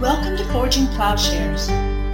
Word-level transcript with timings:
Welcome 0.00 0.38
to 0.38 0.44
Forging 0.46 0.86
Plowshares. 0.86 1.68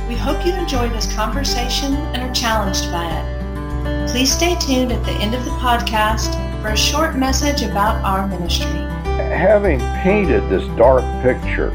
We 0.09 0.17
hope 0.17 0.45
you 0.45 0.53
enjoy 0.55 0.89
this 0.89 1.15
conversation 1.15 1.95
and 1.95 2.17
are 2.21 2.35
challenged 2.35 2.91
by 2.91 3.07
it. 3.09 4.11
Please 4.11 4.33
stay 4.33 4.57
tuned 4.57 4.91
at 4.91 5.05
the 5.05 5.13
end 5.13 5.37
of 5.37 5.45
the 5.45 5.53
podcast 5.53 6.33
for 6.61 6.71
a 6.71 6.77
short 6.77 7.15
message 7.15 7.63
about 7.63 8.05
our 8.05 8.27
ministry. 8.27 8.67
Having 8.67 9.79
painted 10.03 10.43
this 10.51 10.67
dark 10.77 11.05
picture 11.23 11.71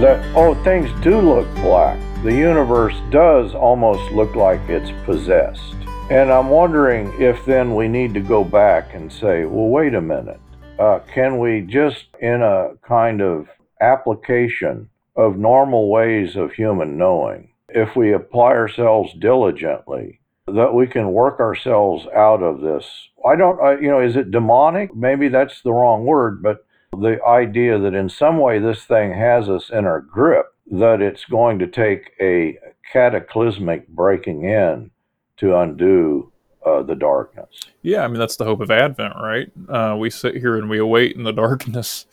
that, 0.00 0.28
oh, 0.34 0.60
things 0.64 0.90
do 1.00 1.20
look 1.20 1.46
black, 1.54 1.96
the 2.24 2.34
universe 2.34 2.96
does 3.10 3.54
almost 3.54 4.10
look 4.10 4.34
like 4.34 4.68
it's 4.68 4.90
possessed. 5.04 5.76
And 6.10 6.32
I'm 6.32 6.48
wondering 6.48 7.14
if 7.22 7.44
then 7.44 7.76
we 7.76 7.86
need 7.86 8.14
to 8.14 8.20
go 8.20 8.42
back 8.42 8.94
and 8.94 9.12
say, 9.12 9.44
well, 9.44 9.68
wait 9.68 9.94
a 9.94 10.00
minute. 10.00 10.40
Uh, 10.80 10.98
can 11.14 11.38
we 11.38 11.60
just, 11.60 12.06
in 12.20 12.42
a 12.42 12.72
kind 12.82 13.22
of 13.22 13.46
application 13.80 14.88
of 15.16 15.36
normal 15.36 15.90
ways 15.90 16.36
of 16.36 16.52
human 16.52 16.96
knowing, 16.96 17.50
if 17.68 17.96
we 17.96 18.12
apply 18.12 18.52
ourselves 18.52 19.12
diligently, 19.18 20.20
that 20.46 20.74
we 20.74 20.86
can 20.86 21.12
work 21.12 21.40
ourselves 21.40 22.06
out 22.14 22.42
of 22.42 22.60
this? 22.60 23.08
I 23.26 23.36
don't, 23.36 23.60
uh, 23.60 23.78
you 23.78 23.88
know, 23.88 24.00
is 24.00 24.16
it 24.16 24.30
demonic? 24.30 24.94
Maybe 24.94 25.28
that's 25.28 25.62
the 25.62 25.72
wrong 25.72 26.04
word, 26.04 26.42
but 26.42 26.64
the 26.92 27.18
idea 27.26 27.78
that 27.78 27.94
in 27.94 28.08
some 28.08 28.38
way 28.38 28.58
this 28.58 28.84
thing 28.84 29.14
has 29.14 29.48
us 29.48 29.70
in 29.70 29.86
our 29.86 30.00
grip, 30.00 30.46
that 30.70 31.00
it's 31.00 31.24
going 31.24 31.58
to 31.58 31.66
take 31.66 32.12
a 32.20 32.58
cataclysmic 32.92 33.88
breaking 33.88 34.44
in 34.44 34.90
to 35.38 35.56
undo 35.56 36.30
uh, 36.64 36.82
the 36.82 36.94
darkness. 36.94 37.48
Yeah, 37.82 38.04
I 38.04 38.08
mean 38.08 38.18
that's 38.18 38.36
the 38.36 38.44
hope 38.44 38.60
of 38.60 38.70
Advent, 38.70 39.14
right? 39.20 39.50
Uh, 39.68 39.96
we 39.98 40.10
sit 40.10 40.36
here 40.36 40.56
and 40.56 40.70
we 40.70 40.78
await 40.78 41.16
in 41.16 41.24
the 41.24 41.32
darkness 41.32 42.06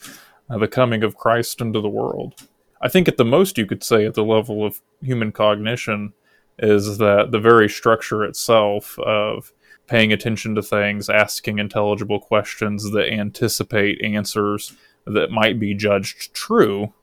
uh, 0.50 0.58
the 0.58 0.68
coming 0.68 1.04
of 1.04 1.16
Christ 1.16 1.62
into 1.62 1.82
the 1.82 1.90
world. 1.90 2.36
I 2.82 2.88
think 2.88 3.08
at 3.08 3.18
the 3.18 3.26
most 3.26 3.58
you 3.58 3.66
could 3.66 3.84
say 3.84 4.06
at 4.06 4.14
the 4.14 4.24
level 4.24 4.66
of 4.66 4.82
human 5.02 5.32
cognition 5.32 6.14
is 6.60 6.98
that 6.98 7.32
the 7.32 7.40
very 7.40 7.70
structure 7.70 8.24
itself 8.24 8.98
of 9.00 9.52
paying 9.88 10.14
attention 10.14 10.56
to 10.56 10.62
things, 10.62 11.10
asking 11.10 11.60
intelligible 11.60 12.20
questions 12.20 12.92
that 12.92 13.12
anticipate 13.12 14.02
answers 14.04 14.74
that 15.06 15.32
might 15.32 15.60
be 15.60 15.74
judged 15.74 16.34
true 16.34 16.94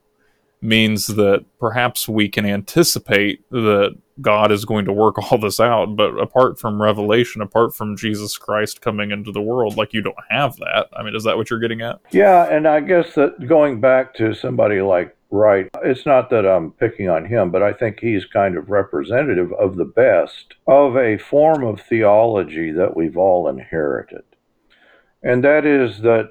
means 0.61 1.07
that 1.07 1.45
perhaps 1.59 2.09
we 2.09 2.29
can 2.29 2.47
anticipate 2.47 3.49
that 3.51 3.97
God 4.21 4.51
is 4.51 4.65
going 4.65 4.85
to 4.87 4.93
work 4.93 5.19
all 5.33 5.39
this 5.39 5.61
out. 5.61 5.97
But 5.97 6.19
apart 6.19 6.59
from 6.59 6.81
revelation, 6.81 7.43
apart 7.43 7.75
from 7.75 7.97
Jesus 7.97 8.37
Christ 8.37 8.81
coming 8.81 9.11
into 9.11 9.33
the 9.33 9.43
world, 9.43 9.77
like 9.77 9.93
you 9.93 10.03
don't 10.03 10.17
have 10.31 10.57
that. 10.57 10.89
I 10.97 11.03
mean, 11.03 11.15
is 11.15 11.25
that 11.25 11.37
what 11.37 11.51
you're 11.51 11.61
getting 11.61 11.83
at? 11.83 12.01
Yeah, 12.11 12.45
and 12.45 12.67
I 12.67 12.81
guess 12.81 13.15
that 13.15 13.47
going 13.47 13.81
back 13.81 14.15
to 14.15 14.35
somebody 14.35 14.81
like 14.81 15.17
Wright, 15.31 15.69
it's 15.83 16.07
not 16.07 16.31
that 16.31 16.47
I'm 16.47 16.71
picking 16.73 17.09
on 17.09 17.25
him, 17.25 17.51
but 17.51 17.63
I 17.63 17.73
think 17.73 17.99
he's 17.99 18.25
kind 18.25 18.57
of 18.57 18.71
representative 18.71 19.53
of 19.55 19.77
the 19.77 19.85
best 19.85 20.55
of 20.69 20.97
a 20.97 21.19
form 21.19 21.65
of 21.65 21.81
theology 21.81 22.71
that 22.71 22.97
we've 22.97 23.17
all 23.17 23.49
inherited. 23.49 24.23
And 25.23 25.43
that 25.43 25.67
is 25.67 26.03
that 26.03 26.31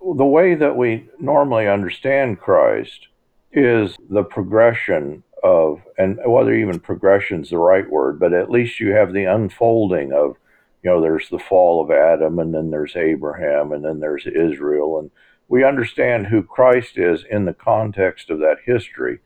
the 0.00 0.26
way 0.26 0.56
that 0.56 0.76
we 0.76 1.08
normally 1.20 1.68
understand 1.68 2.40
Christ 2.40 3.06
is 3.52 3.96
the 4.08 4.24
progression 4.24 5.22
of, 5.42 5.82
and 5.98 6.18
whether 6.24 6.54
even 6.54 6.78
progression 6.78 7.42
is 7.42 7.50
the 7.50 7.58
right 7.58 7.88
word, 7.88 8.18
but 8.18 8.32
at 8.32 8.50
least 8.50 8.80
you 8.80 8.92
have 8.92 9.12
the 9.12 9.24
unfolding 9.24 10.12
of, 10.12 10.36
you 10.82 10.90
know, 10.90 11.00
there's 11.00 11.28
the 11.28 11.38
fall 11.38 11.82
of 11.82 11.90
Adam, 11.90 12.38
and 12.38 12.54
then 12.54 12.70
there's 12.70 12.96
Abraham, 12.96 13.72
and 13.72 13.84
then 13.84 14.00
there's 14.00 14.26
Israel, 14.26 14.98
and 14.98 15.10
we 15.48 15.64
understand 15.64 16.26
who 16.26 16.42
Christ 16.42 16.96
is 16.96 17.24
in 17.30 17.44
the 17.44 17.54
context 17.54 18.30
of 18.30 18.38
that 18.38 18.58
history, 18.64 19.18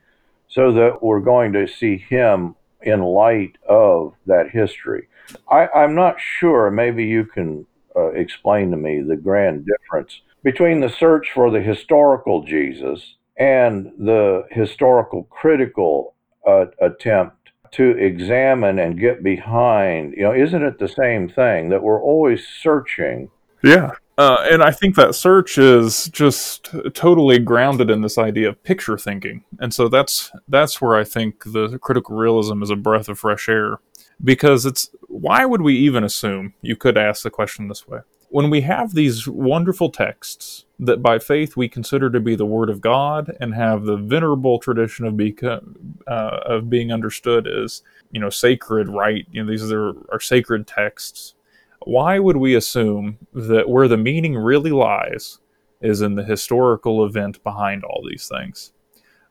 so 0.48 0.72
that 0.72 1.02
we're 1.02 1.20
going 1.20 1.52
to 1.52 1.66
see 1.66 1.96
him 1.96 2.54
in 2.82 3.02
light 3.02 3.56
of 3.68 4.14
that 4.26 4.50
history. 4.50 5.08
I, 5.50 5.68
am 5.74 5.94
not 5.94 6.20
sure, 6.20 6.70
maybe 6.70 7.04
you 7.04 7.24
can 7.24 7.66
uh, 7.94 8.08
explain 8.08 8.70
to 8.70 8.76
me 8.76 9.00
the 9.00 9.16
grand 9.16 9.66
difference 9.66 10.20
between 10.42 10.80
the 10.80 10.88
search 10.88 11.32
for 11.34 11.50
the 11.50 11.60
historical 11.60 12.44
Jesus 12.44 13.16
and 13.38 13.92
the 13.98 14.44
historical 14.50 15.24
critical 15.24 16.14
uh, 16.46 16.66
attempt 16.80 17.36
to 17.72 17.90
examine 17.90 18.78
and 18.78 18.98
get 18.98 19.22
behind, 19.22 20.14
you 20.16 20.22
know, 20.22 20.32
isn't 20.32 20.62
it 20.62 20.78
the 20.78 20.88
same 20.88 21.28
thing 21.28 21.68
that 21.68 21.82
we're 21.82 22.02
always 22.02 22.46
searching? 22.62 23.28
Yeah. 23.62 23.90
Uh, 24.18 24.46
and 24.50 24.62
I 24.62 24.70
think 24.70 24.94
that 24.94 25.14
search 25.14 25.58
is 25.58 26.08
just 26.08 26.70
totally 26.94 27.38
grounded 27.38 27.90
in 27.90 28.00
this 28.00 28.16
idea 28.16 28.48
of 28.48 28.62
picture 28.62 28.96
thinking, 28.96 29.44
and 29.58 29.74
so 29.74 29.88
that's 29.88 30.30
that's 30.48 30.80
where 30.80 30.96
I 30.96 31.04
think 31.04 31.44
the 31.44 31.78
critical 31.82 32.16
realism 32.16 32.62
is 32.62 32.70
a 32.70 32.76
breath 32.76 33.10
of 33.10 33.18
fresh 33.18 33.46
air, 33.46 33.78
because 34.24 34.64
it's 34.64 34.88
why 35.08 35.44
would 35.44 35.60
we 35.60 35.76
even 35.76 36.02
assume? 36.02 36.54
You 36.62 36.76
could 36.76 36.96
ask 36.96 37.24
the 37.24 37.30
question 37.30 37.68
this 37.68 37.86
way: 37.86 37.98
when 38.28 38.50
we 38.50 38.60
have 38.62 38.92
these 38.92 39.28
wonderful 39.28 39.90
texts 39.90 40.64
that 40.78 41.02
by 41.02 41.18
faith 41.18 41.56
we 41.56 41.68
consider 41.68 42.10
to 42.10 42.20
be 42.20 42.34
the 42.34 42.46
Word 42.46 42.68
of 42.68 42.80
God 42.80 43.34
and 43.40 43.54
have 43.54 43.84
the 43.84 43.96
venerable 43.96 44.58
tradition 44.58 45.06
of, 45.06 45.18
uh, 46.06 46.40
of 46.44 46.68
being 46.68 46.92
understood 46.92 47.46
as, 47.46 47.82
you 48.10 48.20
know, 48.20 48.30
sacred, 48.30 48.88
right? 48.88 49.26
You 49.30 49.42
know, 49.42 49.50
these 49.50 49.70
are, 49.72 49.94
are 50.12 50.20
sacred 50.20 50.66
texts. 50.66 51.34
Why 51.84 52.18
would 52.18 52.36
we 52.36 52.54
assume 52.54 53.18
that 53.32 53.68
where 53.68 53.88
the 53.88 53.96
meaning 53.96 54.36
really 54.36 54.72
lies 54.72 55.38
is 55.80 56.02
in 56.02 56.16
the 56.16 56.24
historical 56.24 57.04
event 57.04 57.42
behind 57.44 57.84
all 57.84 58.04
these 58.08 58.28
things? 58.28 58.72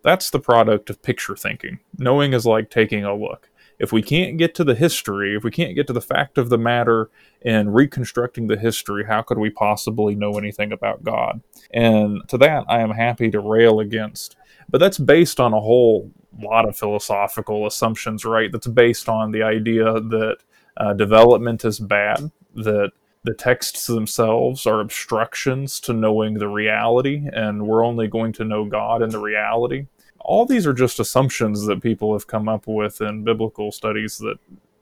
That's 0.03 0.29
the 0.29 0.39
product 0.39 0.89
of 0.89 1.01
picture 1.01 1.35
thinking. 1.35 1.79
Knowing 1.97 2.33
is 2.33 2.45
like 2.45 2.69
taking 2.69 3.03
a 3.03 3.15
look 3.15 3.49
if 3.79 3.91
we 3.91 4.01
can't 4.01 4.37
get 4.37 4.55
to 4.55 4.63
the 4.63 4.75
history, 4.75 5.35
if 5.35 5.43
we 5.43 5.51
can't 5.51 5.75
get 5.75 5.87
to 5.87 5.93
the 5.93 6.01
fact 6.01 6.37
of 6.37 6.49
the 6.49 6.57
matter 6.57 7.09
and 7.43 7.75
reconstructing 7.75 8.47
the 8.47 8.57
history, 8.57 9.05
how 9.05 9.21
could 9.21 9.37
we 9.37 9.49
possibly 9.49 10.15
know 10.15 10.37
anything 10.37 10.71
about 10.71 11.03
God? 11.03 11.41
And 11.71 12.27
to 12.29 12.37
that, 12.39 12.65
I 12.67 12.81
am 12.81 12.91
happy 12.91 13.29
to 13.31 13.39
rail 13.39 13.79
against. 13.79 14.35
But 14.69 14.79
that's 14.79 14.97
based 14.97 15.39
on 15.39 15.53
a 15.53 15.59
whole 15.59 16.11
lot 16.41 16.67
of 16.67 16.77
philosophical 16.77 17.67
assumptions, 17.67 18.25
right? 18.25 18.51
That's 18.51 18.67
based 18.67 19.07
on 19.09 19.31
the 19.31 19.43
idea 19.43 19.85
that 19.85 20.37
uh, 20.77 20.93
development 20.93 21.63
is 21.65 21.79
bad, 21.79 22.31
that 22.55 22.91
the 23.23 23.33
texts 23.33 23.87
themselves 23.87 24.65
are 24.65 24.79
obstructions 24.79 25.79
to 25.81 25.93
knowing 25.93 26.35
the 26.35 26.47
reality, 26.47 27.27
and 27.33 27.67
we're 27.67 27.85
only 27.85 28.07
going 28.07 28.33
to 28.33 28.43
know 28.43 28.65
God 28.65 29.01
in 29.01 29.09
the 29.09 29.19
reality 29.19 29.87
all 30.25 30.45
these 30.45 30.65
are 30.65 30.73
just 30.73 30.99
assumptions 30.99 31.65
that 31.67 31.81
people 31.81 32.13
have 32.13 32.27
come 32.27 32.49
up 32.49 32.67
with 32.67 32.99
in 32.99 33.23
biblical 33.23 33.71
studies 33.71 34.17
that 34.17 34.37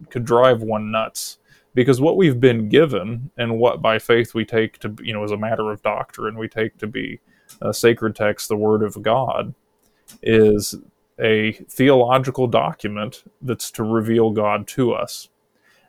could 0.09 0.25
drive 0.25 0.61
one 0.61 0.91
nuts. 0.91 1.37
Because 1.75 1.99
what 1.99 2.17
we've 2.17 2.39
been 2.39 2.69
given 2.69 3.31
and 3.37 3.57
what 3.57 3.81
by 3.81 3.99
faith 3.99 4.33
we 4.33 4.45
take 4.45 4.79
to 4.79 4.95
you 5.01 5.11
know 5.11 5.23
as 5.23 5.31
a 5.31 5.37
matter 5.37 5.71
of 5.71 5.81
doctrine 5.81 6.37
we 6.37 6.47
take 6.47 6.77
to 6.77 6.87
be 6.87 7.19
a 7.61 7.73
sacred 7.73 8.15
text 8.15 8.47
the 8.47 8.55
word 8.55 8.83
of 8.83 9.01
god 9.01 9.55
is 10.21 10.75
a 11.19 11.53
theological 11.69 12.45
document 12.47 13.23
that's 13.41 13.71
to 13.71 13.83
reveal 13.83 14.29
god 14.29 14.67
to 14.67 14.93
us. 14.93 15.29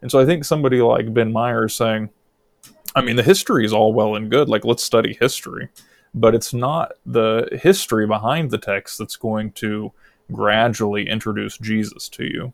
And 0.01 0.11
so 0.11 0.19
i 0.19 0.25
think 0.25 0.45
somebody 0.45 0.81
like 0.81 1.13
ben 1.13 1.33
myers 1.33 1.75
saying 1.75 2.09
i 2.97 3.03
mean 3.03 3.17
the 3.17 3.23
history 3.23 3.67
is 3.67 3.73
all 3.75 3.93
well 3.93 4.17
and 4.17 4.31
good. 4.31 4.49
Like 4.49 4.65
let's 4.65 4.83
study 4.83 5.17
history 5.21 5.69
but 6.15 6.35
it's 6.35 6.55
not 6.55 6.93
the 7.05 7.49
history 7.61 8.07
behind 8.07 8.51
the 8.51 8.59
text 8.59 8.99
that's 8.99 9.17
going 9.17 9.51
to 9.53 9.93
gradually 10.33 11.09
introduce 11.09 11.59
Jesus 11.59 12.09
to 12.11 12.25
you. 12.25 12.53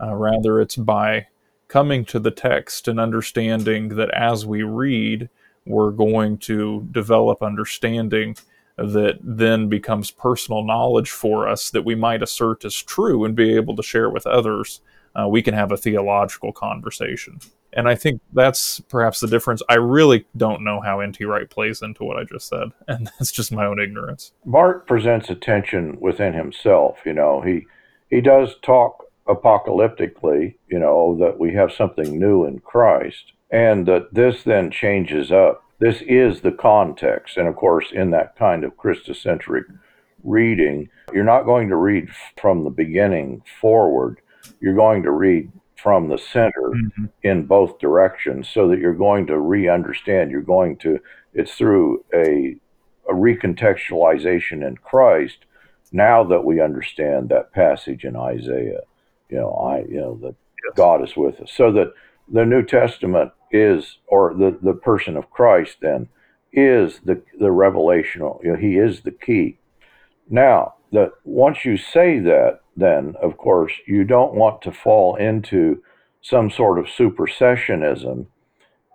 Uh, 0.00 0.14
rather, 0.14 0.60
it's 0.60 0.76
by 0.76 1.26
coming 1.68 2.04
to 2.06 2.18
the 2.18 2.30
text 2.30 2.88
and 2.88 2.98
understanding 2.98 3.90
that 3.90 4.10
as 4.10 4.44
we 4.44 4.62
read, 4.62 5.28
we're 5.66 5.90
going 5.90 6.38
to 6.38 6.88
develop 6.90 7.42
understanding 7.42 8.36
that 8.76 9.18
then 9.22 9.68
becomes 9.68 10.10
personal 10.10 10.64
knowledge 10.64 11.10
for 11.10 11.48
us 11.48 11.70
that 11.70 11.84
we 11.84 11.94
might 11.94 12.22
assert 12.22 12.64
as 12.64 12.74
true 12.74 13.24
and 13.24 13.34
be 13.34 13.54
able 13.54 13.76
to 13.76 13.82
share 13.82 14.08
with 14.08 14.26
others. 14.26 14.80
Uh, 15.14 15.28
we 15.28 15.42
can 15.42 15.54
have 15.54 15.72
a 15.72 15.76
theological 15.76 16.52
conversation. 16.52 17.40
And 17.72 17.88
I 17.88 17.94
think 17.94 18.20
that's 18.32 18.80
perhaps 18.80 19.20
the 19.20 19.26
difference. 19.26 19.62
I 19.68 19.74
really 19.74 20.26
don't 20.36 20.64
know 20.64 20.80
how 20.80 21.00
N.T. 21.00 21.24
Wright 21.24 21.48
plays 21.48 21.82
into 21.82 22.04
what 22.04 22.16
I 22.16 22.24
just 22.24 22.48
said, 22.48 22.68
and 22.88 23.10
that's 23.18 23.32
just 23.32 23.52
my 23.52 23.66
own 23.66 23.80
ignorance. 23.80 24.32
Mark 24.44 24.86
presents 24.86 25.28
a 25.30 25.34
tension 25.34 25.98
within 26.00 26.32
himself. 26.32 26.98
You 27.04 27.12
know, 27.12 27.40
he 27.40 27.66
he 28.08 28.20
does 28.20 28.54
talk 28.62 29.04
apocalyptically. 29.26 30.54
You 30.68 30.78
know 30.78 31.16
that 31.20 31.38
we 31.38 31.52
have 31.54 31.72
something 31.72 32.18
new 32.18 32.44
in 32.44 32.60
Christ, 32.60 33.32
and 33.50 33.86
that 33.86 34.14
this 34.14 34.42
then 34.42 34.70
changes 34.70 35.30
up. 35.30 35.62
This 35.78 36.02
is 36.02 36.40
the 36.40 36.52
context, 36.52 37.36
and 37.36 37.46
of 37.46 37.54
course, 37.54 37.86
in 37.92 38.10
that 38.10 38.36
kind 38.36 38.64
of 38.64 38.76
Christocentric 38.76 39.64
reading, 40.24 40.88
you're 41.12 41.24
not 41.24 41.44
going 41.44 41.68
to 41.68 41.76
read 41.76 42.08
from 42.40 42.64
the 42.64 42.70
beginning 42.70 43.42
forward. 43.60 44.20
You're 44.60 44.74
going 44.74 45.02
to 45.04 45.10
read 45.10 45.50
from 45.82 46.08
the 46.08 46.18
center 46.18 46.72
mm-hmm. 46.74 47.04
in 47.22 47.46
both 47.46 47.78
directions 47.78 48.48
so 48.48 48.68
that 48.68 48.78
you're 48.78 48.94
going 48.94 49.26
to 49.26 49.38
re-understand 49.38 50.30
you're 50.30 50.40
going 50.40 50.76
to 50.76 50.98
it's 51.34 51.54
through 51.54 52.04
a, 52.12 52.56
a 53.08 53.12
recontextualization 53.12 54.66
in 54.66 54.76
christ 54.76 55.44
now 55.92 56.24
that 56.24 56.44
we 56.44 56.60
understand 56.60 57.28
that 57.28 57.52
passage 57.52 58.04
in 58.04 58.16
Isaiah, 58.16 58.80
you 59.28 59.36
know, 59.36 59.50
I, 59.52 59.78
you 59.90 60.00
know, 60.00 60.18
that 60.22 60.34
yes. 60.64 60.76
God 60.76 61.02
is 61.02 61.16
with 61.16 61.40
us. 61.40 61.50
So 61.54 61.72
that 61.72 61.92
the 62.30 62.44
New 62.44 62.64
Testament 62.64 63.32
is, 63.50 63.98
or 64.06 64.34
the, 64.34 64.58
the 64.60 64.74
person 64.74 65.16
of 65.16 65.30
Christ 65.30 65.78
then 65.80 66.08
is 66.52 67.00
the, 67.04 67.22
the 67.38 67.46
revelational, 67.46 68.42
you 68.42 68.52
know, 68.52 68.58
he 68.58 68.76
is 68.76 69.02
the 69.02 69.10
key. 69.10 69.58
Now, 70.28 70.74
that 70.92 71.12
once 71.24 71.64
you 71.64 71.76
say 71.76 72.18
that, 72.20 72.60
then 72.78 73.14
of 73.22 73.36
course 73.36 73.72
you 73.86 74.04
don't 74.04 74.34
want 74.34 74.62
to 74.62 74.72
fall 74.72 75.16
into 75.16 75.82
some 76.20 76.50
sort 76.50 76.78
of 76.78 76.86
supersessionism 76.86 78.26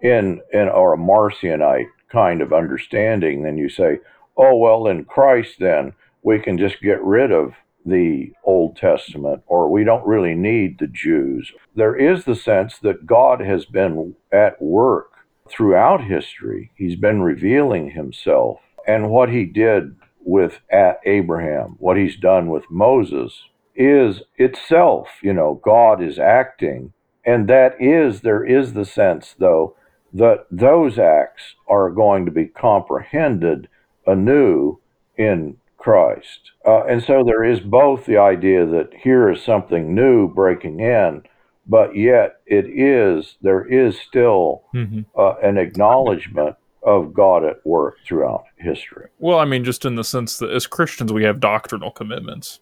in, 0.02 0.42
in 0.52 0.70
or 0.70 0.94
a 0.94 0.98
Marcionite 0.98 1.88
kind 2.10 2.42
of 2.42 2.54
understanding, 2.54 3.44
then 3.44 3.58
you 3.58 3.70
say, 3.70 4.00
oh 4.38 4.56
well 4.56 4.88
in 4.88 5.06
Christ 5.06 5.56
then 5.60 5.94
we 6.22 6.40
can 6.40 6.58
just 6.58 6.82
get 6.82 7.02
rid 7.04 7.32
of 7.32 7.54
the 7.86 8.32
Old 8.44 8.78
Testament, 8.78 9.44
or 9.48 9.70
we 9.70 9.84
don't 9.84 10.08
really 10.08 10.36
need 10.36 10.80
the 10.80 10.88
Jews. 10.88 11.52
There 11.76 11.96
is 11.96 12.24
the 12.24 12.36
sense 12.36 12.78
that 12.80 13.06
God 13.06 13.42
has 13.42 13.66
been 13.66 14.16
at 14.32 14.62
work 14.62 15.12
throughout 15.50 16.04
history. 16.04 16.72
He's 16.76 16.96
been 16.96 17.22
revealing 17.22 17.92
himself. 17.92 18.60
And 18.88 19.10
what 19.10 19.30
he 19.30 19.46
did 19.46 19.96
with 20.20 20.60
Abraham, 21.06 21.76
what 21.80 21.98
he's 21.98 22.16
done 22.16 22.50
with 22.50 22.64
Moses, 22.70 23.44
is 23.76 24.22
itself, 24.38 25.08
you 25.22 25.34
know, 25.34 25.60
God 25.64 26.02
is 26.02 26.20
acting. 26.20 26.94
And 27.26 27.48
that 27.48 27.76
is, 27.80 28.22
there 28.22 28.44
is 28.44 28.74
the 28.74 28.86
sense, 28.86 29.36
though, 29.38 29.76
that 30.14 30.46
those 30.52 31.00
acts 31.00 31.56
are 31.68 31.90
going 31.90 32.26
to 32.26 32.32
be 32.32 32.46
comprehended 32.46 33.68
anew 34.06 34.80
in 35.18 35.58
Christ. 35.78 36.52
Uh, 36.66 36.86
and 36.86 37.04
so 37.04 37.24
there 37.26 37.44
is 37.44 37.60
both 37.60 38.06
the 38.06 38.18
idea 38.18 38.66
that 38.66 38.94
here 39.04 39.30
is 39.30 39.42
something 39.44 39.96
new 39.96 40.28
breaking 40.28 40.80
in, 40.80 41.24
but 41.68 41.96
yet 41.96 42.42
it 42.46 42.66
is, 42.66 43.38
there 43.42 43.66
is 43.66 44.00
still 44.00 44.64
mm-hmm. 44.74 45.02
uh, 45.18 45.36
an 45.42 45.58
acknowledgement 45.58 46.56
of 46.84 47.14
God 47.14 47.46
at 47.46 47.66
work 47.66 47.96
throughout 48.06 48.44
history. 48.58 49.08
Well, 49.20 49.40
I 49.40 49.46
mean, 49.46 49.64
just 49.64 49.86
in 49.86 49.96
the 49.96 50.04
sense 50.04 50.38
that 50.40 50.52
as 50.52 50.68
Christians, 50.68 51.14
we 51.14 51.24
have 51.24 51.40
doctrinal 51.40 51.92
commitments. 51.92 52.60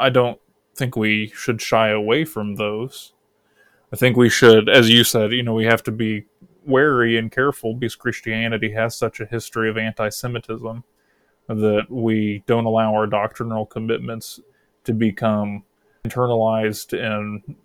I 0.00 0.08
don't 0.08 0.40
think 0.74 0.96
we 0.96 1.28
should 1.36 1.60
shy 1.60 1.90
away 1.90 2.24
from 2.24 2.56
those. 2.56 3.12
I 3.92 3.96
think 3.96 4.16
we 4.16 4.30
should, 4.30 4.68
as 4.68 4.88
you 4.88 5.04
said, 5.04 5.32
you 5.32 5.42
know, 5.42 5.54
we 5.54 5.66
have 5.66 5.82
to 5.84 5.92
be 5.92 6.24
wary 6.64 7.18
and 7.18 7.30
careful 7.30 7.74
because 7.74 7.96
Christianity 7.96 8.72
has 8.72 8.96
such 8.96 9.20
a 9.20 9.26
history 9.26 9.68
of 9.68 9.76
anti 9.76 10.08
Semitism 10.08 10.82
that 11.48 11.86
we 11.90 12.42
don't 12.46 12.64
allow 12.64 12.94
our 12.94 13.06
doctrinal 13.06 13.66
commitments 13.66 14.40
to 14.84 14.94
become 14.94 15.64
internalized 16.06 16.96
in 16.96 17.56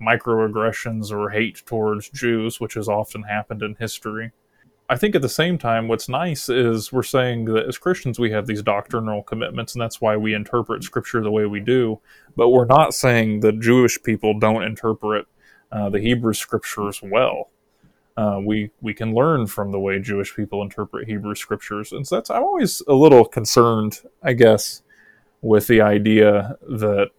microaggressions 0.00 1.10
or 1.10 1.30
hate 1.30 1.62
towards 1.66 2.10
Jews, 2.10 2.60
which 2.60 2.74
has 2.74 2.88
often 2.88 3.22
happened 3.22 3.62
in 3.62 3.74
history. 3.76 4.30
I 4.88 4.96
think 4.96 5.14
at 5.14 5.22
the 5.22 5.28
same 5.28 5.56
time, 5.58 5.88
what's 5.88 6.08
nice 6.08 6.48
is 6.48 6.92
we're 6.92 7.02
saying 7.02 7.46
that 7.46 7.66
as 7.66 7.78
Christians 7.78 8.18
we 8.18 8.30
have 8.32 8.46
these 8.46 8.62
doctrinal 8.62 9.22
commitments, 9.22 9.74
and 9.74 9.80
that's 9.80 10.00
why 10.00 10.16
we 10.16 10.34
interpret 10.34 10.84
Scripture 10.84 11.22
the 11.22 11.30
way 11.30 11.46
we 11.46 11.60
do. 11.60 12.00
But 12.36 12.50
we're 12.50 12.66
not 12.66 12.92
saying 12.94 13.40
that 13.40 13.60
Jewish 13.60 14.02
people 14.02 14.38
don't 14.38 14.64
interpret 14.64 15.26
uh, 15.70 15.88
the 15.88 16.00
Hebrew 16.00 16.34
Scriptures 16.34 17.00
well 17.02 17.48
uh, 18.16 18.40
we 18.44 18.70
we 18.80 18.92
can 18.92 19.14
learn 19.14 19.46
from 19.46 19.72
the 19.72 19.80
way 19.80 19.98
Jewish 19.98 20.34
people 20.34 20.62
interpret 20.62 21.08
Hebrew 21.08 21.34
scriptures, 21.34 21.92
and 21.92 22.06
so 22.06 22.16
that's 22.16 22.30
I'm 22.30 22.42
always 22.42 22.82
a 22.86 22.92
little 22.92 23.24
concerned, 23.24 24.00
I 24.22 24.34
guess, 24.34 24.82
with 25.40 25.66
the 25.66 25.80
idea 25.80 26.56
that 26.68 27.10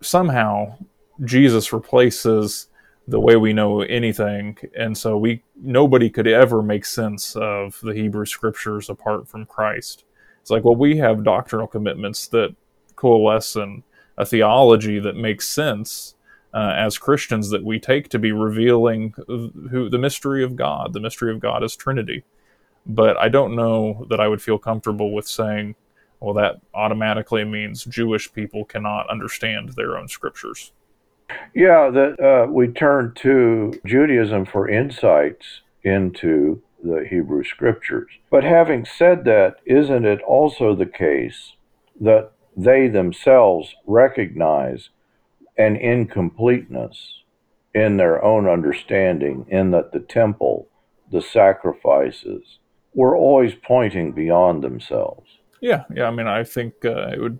somehow 0.00 0.76
Jesus 1.24 1.72
replaces 1.72 2.68
the 3.08 3.20
way 3.20 3.36
we 3.36 3.52
know 3.52 3.82
anything, 3.82 4.58
and 4.76 4.96
so 4.98 5.16
we 5.16 5.42
nobody 5.60 6.10
could 6.10 6.26
ever 6.26 6.62
make 6.62 6.84
sense 6.84 7.36
of 7.36 7.78
the 7.82 7.94
Hebrew 7.94 8.26
scriptures 8.26 8.90
apart 8.90 9.28
from 9.28 9.46
Christ. 9.46 10.04
It's 10.40 10.50
like, 10.50 10.64
well, 10.64 10.76
we 10.76 10.96
have 10.98 11.24
doctrinal 11.24 11.66
commitments 11.66 12.26
that 12.28 12.54
coalesce 12.96 13.56
in 13.56 13.82
a 14.18 14.24
theology 14.24 14.98
that 14.98 15.16
makes 15.16 15.48
sense 15.48 16.14
uh, 16.54 16.72
as 16.76 16.98
Christians 16.98 17.50
that 17.50 17.64
we 17.64 17.78
take 17.78 18.08
to 18.08 18.18
be 18.18 18.32
revealing 18.32 19.14
who 19.26 19.88
the 19.88 19.98
mystery 19.98 20.42
of 20.42 20.56
God. 20.56 20.92
The 20.92 21.00
mystery 21.00 21.32
of 21.32 21.40
God 21.40 21.62
is 21.62 21.76
Trinity. 21.76 22.24
But 22.86 23.16
I 23.16 23.28
don't 23.28 23.56
know 23.56 24.06
that 24.10 24.20
I 24.20 24.28
would 24.28 24.40
feel 24.40 24.58
comfortable 24.58 25.12
with 25.12 25.26
saying, 25.26 25.74
well, 26.20 26.34
that 26.34 26.60
automatically 26.72 27.44
means 27.44 27.84
Jewish 27.84 28.32
people 28.32 28.64
cannot 28.64 29.10
understand 29.10 29.70
their 29.70 29.98
own 29.98 30.08
scriptures. 30.08 30.72
Yeah, 31.54 31.90
that 31.90 32.20
uh, 32.20 32.50
we 32.50 32.68
turn 32.68 33.12
to 33.16 33.72
Judaism 33.84 34.46
for 34.46 34.68
insights 34.68 35.62
into 35.82 36.62
the 36.82 37.06
Hebrew 37.08 37.44
scriptures. 37.44 38.10
But 38.30 38.44
having 38.44 38.84
said 38.84 39.24
that, 39.24 39.56
isn't 39.64 40.04
it 40.04 40.20
also 40.22 40.74
the 40.74 40.86
case 40.86 41.54
that 42.00 42.32
they 42.56 42.88
themselves 42.88 43.74
recognize 43.86 44.90
an 45.58 45.76
incompleteness 45.76 47.22
in 47.74 47.96
their 47.96 48.22
own 48.24 48.48
understanding, 48.48 49.46
in 49.48 49.70
that 49.70 49.92
the 49.92 50.00
temple, 50.00 50.68
the 51.10 51.20
sacrifices, 51.20 52.58
were 52.94 53.14
always 53.14 53.54
pointing 53.54 54.12
beyond 54.12 54.64
themselves. 54.64 55.28
Yeah, 55.60 55.84
yeah. 55.94 56.06
I 56.06 56.10
mean, 56.10 56.26
I 56.26 56.44
think 56.44 56.72
uh, 56.84 57.08
it 57.12 57.20
would. 57.20 57.38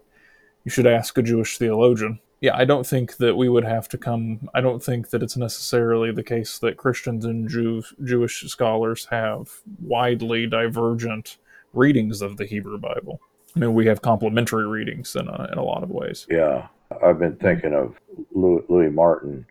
You 0.65 0.71
should 0.71 0.87
ask 0.87 1.17
a 1.17 1.23
Jewish 1.23 1.59
theologian. 1.59 2.21
Yeah, 2.41 2.55
I 2.55 2.65
don't 2.65 2.87
think 2.87 3.17
that 3.17 3.37
we 3.37 3.49
would 3.49 3.65
have 3.65 3.89
to 3.89 3.99
come. 3.99 4.49
I 4.55 4.61
don't 4.61 4.83
think 4.83 5.11
that 5.11 5.23
it's 5.23 5.37
necessarily 5.37 6.13
the 6.13 6.23
case 6.23 6.59
that 6.59 6.77
Christians 6.77 7.25
and 7.25 7.49
Jew, 7.49 7.83
Jewish 8.05 8.43
scholars 8.43 9.07
have 9.11 9.51
widely 9.81 10.47
divergent 10.47 11.39
readings 11.73 12.21
of 12.21 12.37
the 12.37 12.45
Hebrew 12.45 12.79
Bible. 12.79 13.21
I 13.55 13.61
mean, 13.61 13.73
we 13.73 13.87
have 13.87 14.03
complementary 14.03 14.67
readings 14.67 15.17
in 15.17 15.29
a, 15.29 15.49
in 15.51 15.59
a 15.59 15.65
lot 15.65 15.83
of 15.83 15.91
ways. 15.91 16.27
Yeah, 16.29 16.69
I've 17.03 17.19
been 17.19 17.37
thinking 17.37 17.73
of 17.73 17.97
Louis 18.33 18.91
Martyn 18.91 19.47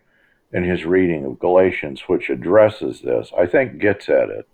in 0.52 0.62
his 0.62 0.84
reading 0.84 1.24
of 1.24 1.40
Galatians, 1.40 2.02
which 2.06 2.30
addresses 2.30 3.00
this, 3.00 3.32
I 3.36 3.46
think 3.46 3.78
gets 3.78 4.08
at 4.08 4.30
it. 4.30 4.48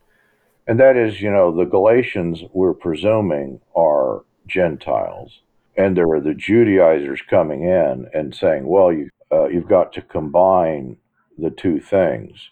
And 0.67 0.81
that 0.81 0.97
is, 0.97 1.21
you 1.21 1.31
know, 1.31 1.55
the 1.55 1.65
Galatians 1.65 2.43
we're 2.53 2.73
presuming 2.73 3.61
are 3.77 4.25
Gentiles. 4.47 5.43
And 5.77 5.97
there 5.97 6.11
are 6.11 6.21
the 6.21 6.35
Judaizers 6.35 7.23
coming 7.29 7.65
in 7.65 8.09
and 8.13 8.35
saying, 8.35 8.67
well, 8.67 8.93
you, 8.93 9.09
uh, 9.31 9.49
you've 9.49 9.69
got 9.69 9.93
to 9.95 10.03
combine 10.03 10.97
the 11.39 11.51
two 11.51 11.81
things. 11.81 12.51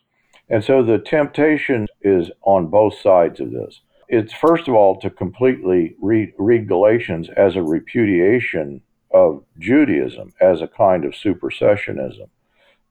And 0.48 0.64
so 0.64 0.82
the 0.82 0.98
temptation 0.98 1.86
is 2.00 2.30
on 2.42 2.68
both 2.68 2.98
sides 2.98 3.40
of 3.40 3.52
this. 3.52 3.80
It's 4.08 4.32
first 4.32 4.66
of 4.66 4.74
all 4.74 4.98
to 5.00 5.10
completely 5.10 5.94
read, 6.00 6.32
read 6.38 6.66
Galatians 6.66 7.28
as 7.36 7.54
a 7.54 7.62
repudiation 7.62 8.82
of 9.12 9.44
Judaism 9.58 10.32
as 10.40 10.62
a 10.62 10.68
kind 10.68 11.04
of 11.04 11.12
supersessionism. 11.12 12.28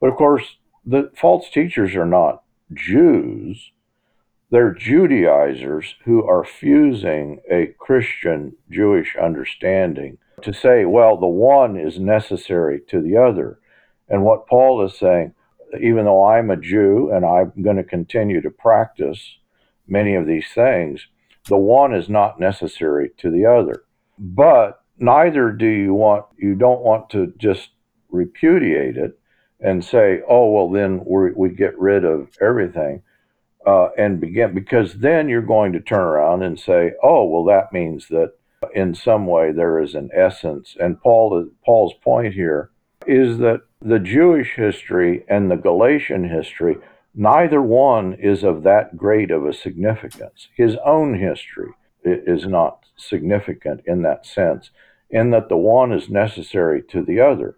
But 0.00 0.08
of 0.08 0.16
course, 0.16 0.56
the 0.84 1.10
false 1.14 1.50
teachers 1.50 1.94
are 1.94 2.06
not 2.06 2.42
Jews. 2.72 3.72
They're 4.50 4.74
Judaizers 4.74 5.94
who 6.04 6.26
are 6.28 6.44
fusing 6.44 7.40
a 7.50 7.74
Christian 7.78 8.56
Jewish 8.70 9.16
understanding 9.16 10.18
to 10.42 10.52
say, 10.52 10.84
well, 10.84 11.16
the 11.16 11.26
one 11.26 11.76
is 11.76 11.98
necessary 12.00 12.80
to 12.88 13.00
the 13.00 13.16
other. 13.16 13.60
And 14.08 14.24
what 14.24 14.48
Paul 14.48 14.84
is 14.84 14.98
saying, 14.98 15.34
even 15.80 16.04
though 16.04 16.24
I'm 16.24 16.50
a 16.50 16.56
Jew 16.56 17.10
and 17.12 17.24
I'm 17.24 17.52
going 17.62 17.76
to 17.76 17.84
continue 17.84 18.40
to 18.40 18.50
practice 18.50 19.38
many 19.86 20.16
of 20.16 20.26
these 20.26 20.48
things, 20.52 21.06
the 21.46 21.56
one 21.56 21.94
is 21.94 22.08
not 22.08 22.40
necessary 22.40 23.10
to 23.18 23.30
the 23.30 23.46
other. 23.46 23.84
But 24.18 24.80
neither 24.98 25.50
do 25.50 25.66
you 25.66 25.94
want 25.94 26.26
you 26.36 26.54
don't 26.54 26.82
want 26.82 27.08
to 27.10 27.32
just 27.38 27.70
repudiate 28.10 28.96
it 28.96 29.18
and 29.58 29.84
say 29.84 30.20
oh 30.28 30.50
well 30.50 30.70
then 30.70 31.02
we 31.06 31.32
we 31.32 31.48
get 31.48 31.76
rid 31.78 32.04
of 32.04 32.28
everything 32.40 33.02
uh, 33.66 33.88
and 33.98 34.20
begin 34.20 34.54
because 34.54 34.94
then 34.94 35.28
you're 35.28 35.42
going 35.42 35.72
to 35.72 35.80
turn 35.80 36.00
around 36.00 36.42
and 36.42 36.58
say 36.58 36.92
oh 37.02 37.24
well 37.24 37.44
that 37.44 37.72
means 37.72 38.08
that 38.08 38.32
in 38.74 38.94
some 38.94 39.26
way 39.26 39.52
there 39.52 39.78
is 39.78 39.94
an 39.94 40.10
essence 40.14 40.76
and 40.80 41.00
paul 41.00 41.48
paul's 41.64 41.94
point 42.02 42.34
here 42.34 42.70
is 43.06 43.38
that 43.38 43.60
the 43.80 43.98
jewish 43.98 44.54
history 44.56 45.24
and 45.28 45.50
the 45.50 45.56
galatian 45.56 46.28
history 46.28 46.76
neither 47.14 47.60
one 47.60 48.14
is 48.14 48.42
of 48.42 48.62
that 48.62 48.96
great 48.96 49.30
of 49.30 49.44
a 49.44 49.52
significance 49.52 50.48
his 50.56 50.76
own 50.84 51.18
history 51.18 51.72
is 52.02 52.46
not 52.46 52.84
significant 52.96 53.82
in 53.86 54.02
that 54.02 54.24
sense 54.24 54.70
in 55.10 55.30
that 55.30 55.48
the 55.48 55.56
one 55.56 55.92
is 55.92 56.08
necessary 56.08 56.82
to 56.82 57.02
the 57.02 57.20
other. 57.20 57.56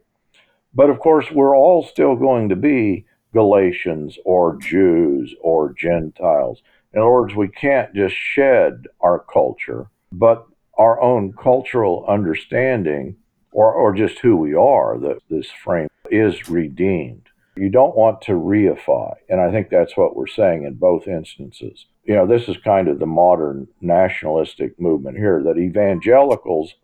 But 0.74 0.90
of 0.90 0.98
course, 0.98 1.30
we're 1.30 1.56
all 1.56 1.84
still 1.84 2.16
going 2.16 2.48
to 2.48 2.56
be 2.56 3.06
Galatians 3.32 4.18
or 4.24 4.56
Jews 4.56 5.34
or 5.40 5.72
Gentiles. 5.72 6.62
In 6.92 7.00
other 7.00 7.10
words, 7.10 7.34
we 7.34 7.48
can't 7.48 7.94
just 7.94 8.14
shed 8.14 8.86
our 9.00 9.18
culture, 9.18 9.86
but 10.10 10.46
our 10.76 11.00
own 11.00 11.32
cultural 11.32 12.04
understanding 12.08 13.16
or, 13.52 13.72
or 13.72 13.94
just 13.94 14.18
who 14.18 14.36
we 14.36 14.54
are, 14.54 14.98
that 14.98 15.18
this 15.28 15.46
frame 15.50 15.88
is 16.10 16.48
redeemed. 16.48 17.28
You 17.56 17.68
don't 17.68 17.96
want 17.96 18.22
to 18.22 18.32
reify. 18.32 19.14
And 19.28 19.40
I 19.40 19.50
think 19.50 19.68
that's 19.68 19.96
what 19.96 20.16
we're 20.16 20.26
saying 20.26 20.64
in 20.64 20.74
both 20.74 21.06
instances. 21.06 21.86
You 22.04 22.14
know, 22.14 22.26
this 22.26 22.48
is 22.48 22.56
kind 22.58 22.88
of 22.88 22.98
the 22.98 23.06
modern 23.06 23.68
nationalistic 23.80 24.80
movement 24.80 25.18
here 25.18 25.42
that 25.42 25.58
evangelicals, 25.58 26.74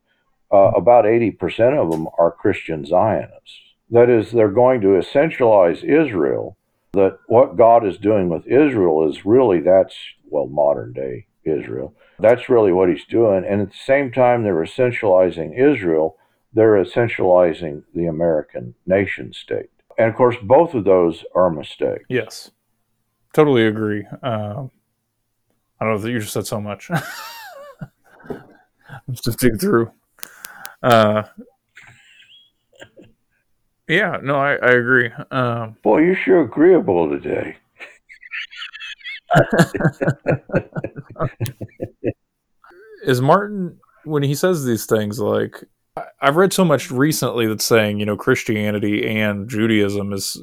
uh, 0.52 0.72
about 0.76 1.06
80% 1.06 1.82
of 1.82 1.90
them 1.90 2.06
are 2.18 2.30
Christian 2.30 2.84
Zionists. 2.84 3.60
That 3.90 4.10
is, 4.10 4.30
they're 4.30 4.50
going 4.50 4.80
to 4.82 4.88
essentialize 4.88 5.82
Israel, 5.82 6.56
that 6.92 7.18
what 7.26 7.56
God 7.56 7.86
is 7.86 7.98
doing 7.98 8.28
with 8.28 8.46
Israel 8.46 9.08
is 9.08 9.24
really 9.24 9.60
that's, 9.60 9.94
well, 10.28 10.46
modern 10.46 10.92
day 10.92 11.26
Israel. 11.44 11.94
That's 12.18 12.48
really 12.48 12.72
what 12.72 12.88
he's 12.88 13.04
doing. 13.04 13.44
And 13.48 13.62
at 13.62 13.70
the 13.70 13.78
same 13.84 14.12
time, 14.12 14.42
they're 14.42 14.54
essentializing 14.54 15.58
Israel, 15.58 16.16
they're 16.52 16.82
essentializing 16.82 17.84
the 17.94 18.06
American 18.06 18.74
nation 18.86 19.32
state. 19.32 19.70
And 19.98 20.08
of 20.08 20.16
course, 20.16 20.36
both 20.42 20.74
of 20.74 20.84
those 20.84 21.24
are 21.34 21.46
a 21.46 21.54
mistake. 21.54 22.02
Yes, 22.08 22.50
totally 23.32 23.66
agree. 23.66 24.06
Uh, 24.22 24.66
I 25.80 25.84
don't 25.84 25.94
know 25.94 25.98
that 25.98 26.10
you 26.10 26.20
just 26.20 26.32
said 26.32 26.46
so 26.46 26.60
much. 26.60 26.90
I'm 28.30 29.14
just 29.14 29.38
dig 29.38 29.60
through. 29.60 29.90
Uh, 30.82 31.24
yeah, 33.88 34.18
no, 34.22 34.36
I, 34.36 34.54
I 34.54 34.70
agree. 34.72 35.10
Um, 35.30 35.76
Boy, 35.82 35.98
you're 36.00 36.16
sure 36.16 36.42
agreeable 36.42 37.08
today. 37.08 37.56
is 43.04 43.20
Martyn 43.20 43.78
when 44.04 44.22
he 44.22 44.34
says 44.34 44.64
these 44.64 44.86
things 44.86 45.20
like 45.20 45.64
I've 46.20 46.36
read 46.36 46.52
so 46.52 46.64
much 46.64 46.90
recently 46.90 47.46
that's 47.46 47.64
saying 47.64 48.00
you 48.00 48.06
know 48.06 48.16
Christianity 48.16 49.06
and 49.06 49.48
Judaism 49.48 50.12
is 50.12 50.40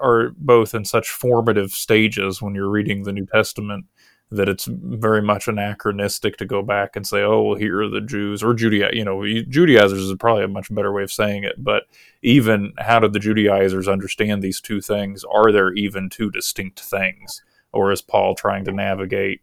are 0.00 0.30
both 0.36 0.74
in 0.74 0.84
such 0.84 1.10
formative 1.10 1.72
stages 1.72 2.40
when 2.40 2.54
you're 2.54 2.70
reading 2.70 3.02
the 3.02 3.12
New 3.12 3.26
Testament 3.26 3.86
that 4.30 4.48
it's 4.48 4.66
very 4.66 5.22
much 5.22 5.48
anachronistic 5.48 6.36
to 6.36 6.44
go 6.44 6.62
back 6.62 6.96
and 6.96 7.06
say, 7.06 7.22
oh, 7.22 7.42
well, 7.42 7.58
here 7.58 7.80
are 7.80 7.88
the 7.88 8.00
Jews 8.00 8.42
or 8.42 8.52
Judea. 8.52 8.90
You 8.92 9.04
know, 9.04 9.24
Judaizers 9.48 10.00
is 10.00 10.14
probably 10.18 10.44
a 10.44 10.48
much 10.48 10.72
better 10.74 10.92
way 10.92 11.02
of 11.02 11.12
saying 11.12 11.44
it. 11.44 11.62
But 11.62 11.84
even 12.22 12.72
how 12.78 12.98
did 12.98 13.14
the 13.14 13.18
Judaizers 13.18 13.88
understand 13.88 14.42
these 14.42 14.60
two 14.60 14.80
things? 14.80 15.24
Are 15.24 15.50
there 15.50 15.72
even 15.72 16.10
two 16.10 16.30
distinct 16.30 16.80
things, 16.80 17.42
or 17.72 17.90
is 17.90 18.02
Paul 18.02 18.34
trying 18.34 18.64
to 18.66 18.72
navigate, 18.72 19.40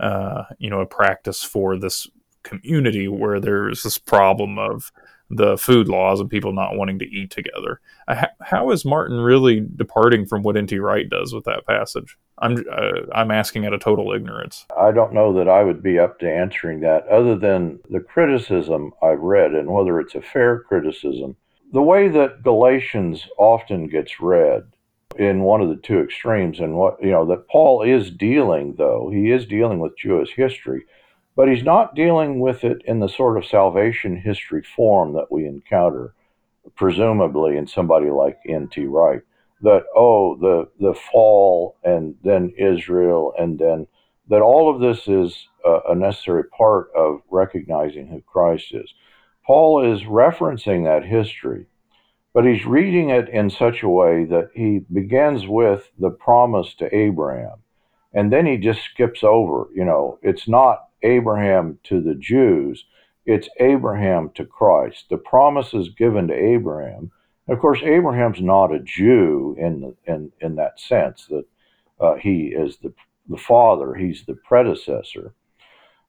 uh, 0.00 0.44
you 0.58 0.70
know, 0.70 0.80
a 0.80 0.86
practice 0.86 1.42
for 1.42 1.76
this 1.76 2.08
community 2.42 3.08
where 3.08 3.38
there's 3.38 3.82
this 3.82 3.98
problem 3.98 4.58
of 4.58 4.92
the 5.34 5.56
food 5.56 5.88
laws 5.88 6.20
and 6.20 6.28
people 6.28 6.52
not 6.52 6.76
wanting 6.76 6.98
to 6.98 7.06
eat 7.06 7.30
together. 7.30 7.80
Uh, 8.06 8.26
how 8.42 8.70
is 8.70 8.84
Martyn 8.84 9.18
really 9.18 9.60
departing 9.76 10.26
from 10.26 10.42
what 10.42 10.56
N.T. 10.56 10.78
Wright 10.78 11.08
does 11.08 11.32
with 11.32 11.44
that 11.44 11.66
passage? 11.66 12.18
I'm 12.38 12.64
uh, 12.70 13.06
I'm 13.14 13.30
asking 13.30 13.66
out 13.66 13.72
of 13.72 13.80
total 13.80 14.12
ignorance. 14.12 14.66
I 14.78 14.90
don't 14.90 15.14
know 15.14 15.32
that 15.34 15.48
I 15.48 15.62
would 15.62 15.82
be 15.82 15.98
up 15.98 16.18
to 16.20 16.30
answering 16.30 16.80
that, 16.80 17.06
other 17.08 17.36
than 17.36 17.78
the 17.88 18.00
criticism 18.00 18.92
I've 19.02 19.20
read 19.20 19.52
and 19.52 19.70
whether 19.70 20.00
it's 20.00 20.14
a 20.14 20.22
fair 20.22 20.60
criticism. 20.60 21.36
The 21.72 21.82
way 21.82 22.08
that 22.08 22.42
Galatians 22.42 23.26
often 23.38 23.86
gets 23.86 24.20
read 24.20 24.64
in 25.16 25.40
one 25.40 25.60
of 25.60 25.68
the 25.68 25.76
two 25.76 26.00
extremes, 26.00 26.60
and 26.60 26.76
what 26.76 27.02
you 27.02 27.10
know 27.10 27.24
that 27.26 27.48
Paul 27.48 27.82
is 27.82 28.10
dealing, 28.10 28.74
though 28.76 29.10
he 29.10 29.30
is 29.30 29.46
dealing 29.46 29.78
with 29.78 29.96
Jewish 29.96 30.32
history 30.34 30.84
but 31.36 31.48
he's 31.48 31.64
not 31.64 31.94
dealing 31.94 32.40
with 32.40 32.64
it 32.64 32.82
in 32.84 33.00
the 33.00 33.08
sort 33.08 33.38
of 33.38 33.46
salvation 33.46 34.16
history 34.16 34.62
form 34.62 35.14
that 35.14 35.30
we 35.30 35.46
encounter, 35.46 36.14
presumably 36.76 37.56
in 37.56 37.66
somebody 37.66 38.10
like 38.10 38.38
N.T. 38.46 38.84
Wright. 38.86 39.22
That, 39.62 39.84
oh, 39.96 40.36
the, 40.36 40.68
the 40.80 40.94
fall 40.94 41.76
and 41.84 42.16
then 42.24 42.52
Israel, 42.58 43.32
and 43.38 43.58
then 43.58 43.86
that 44.28 44.42
all 44.42 44.74
of 44.74 44.80
this 44.80 45.06
is 45.06 45.48
a, 45.64 45.78
a 45.90 45.94
necessary 45.94 46.44
part 46.44 46.90
of 46.96 47.20
recognizing 47.30 48.08
who 48.08 48.22
Christ 48.22 48.72
is. 48.72 48.92
Paul 49.46 49.92
is 49.92 50.02
referencing 50.02 50.84
that 50.84 51.08
history, 51.08 51.66
but 52.34 52.44
he's 52.44 52.64
reading 52.64 53.10
it 53.10 53.28
in 53.28 53.50
such 53.50 53.82
a 53.82 53.88
way 53.88 54.24
that 54.24 54.50
he 54.54 54.80
begins 54.92 55.46
with 55.46 55.90
the 55.98 56.10
promise 56.10 56.74
to 56.74 56.94
Abraham. 56.94 57.58
And 58.14 58.32
then 58.32 58.46
he 58.46 58.56
just 58.56 58.82
skips 58.82 59.22
over, 59.22 59.68
you 59.74 59.84
know, 59.84 60.18
it's 60.22 60.46
not 60.46 60.88
Abraham 61.02 61.78
to 61.84 62.00
the 62.00 62.14
Jews, 62.14 62.84
it's 63.24 63.48
Abraham 63.60 64.30
to 64.34 64.44
Christ. 64.44 65.06
The 65.10 65.18
promise 65.18 65.74
is 65.74 65.88
given 65.90 66.28
to 66.28 66.34
Abraham. 66.34 67.10
Of 67.48 67.60
course, 67.60 67.80
Abraham's 67.82 68.40
not 68.40 68.74
a 68.74 68.80
Jew 68.80 69.56
in 69.58 69.94
in 70.06 70.32
in 70.40 70.56
that 70.56 70.80
sense 70.80 71.26
that 71.26 71.44
uh, 72.00 72.14
he 72.14 72.46
is 72.46 72.78
the 72.78 72.92
the 73.28 73.36
father. 73.36 73.94
He's 73.94 74.24
the 74.26 74.34
predecessor, 74.34 75.34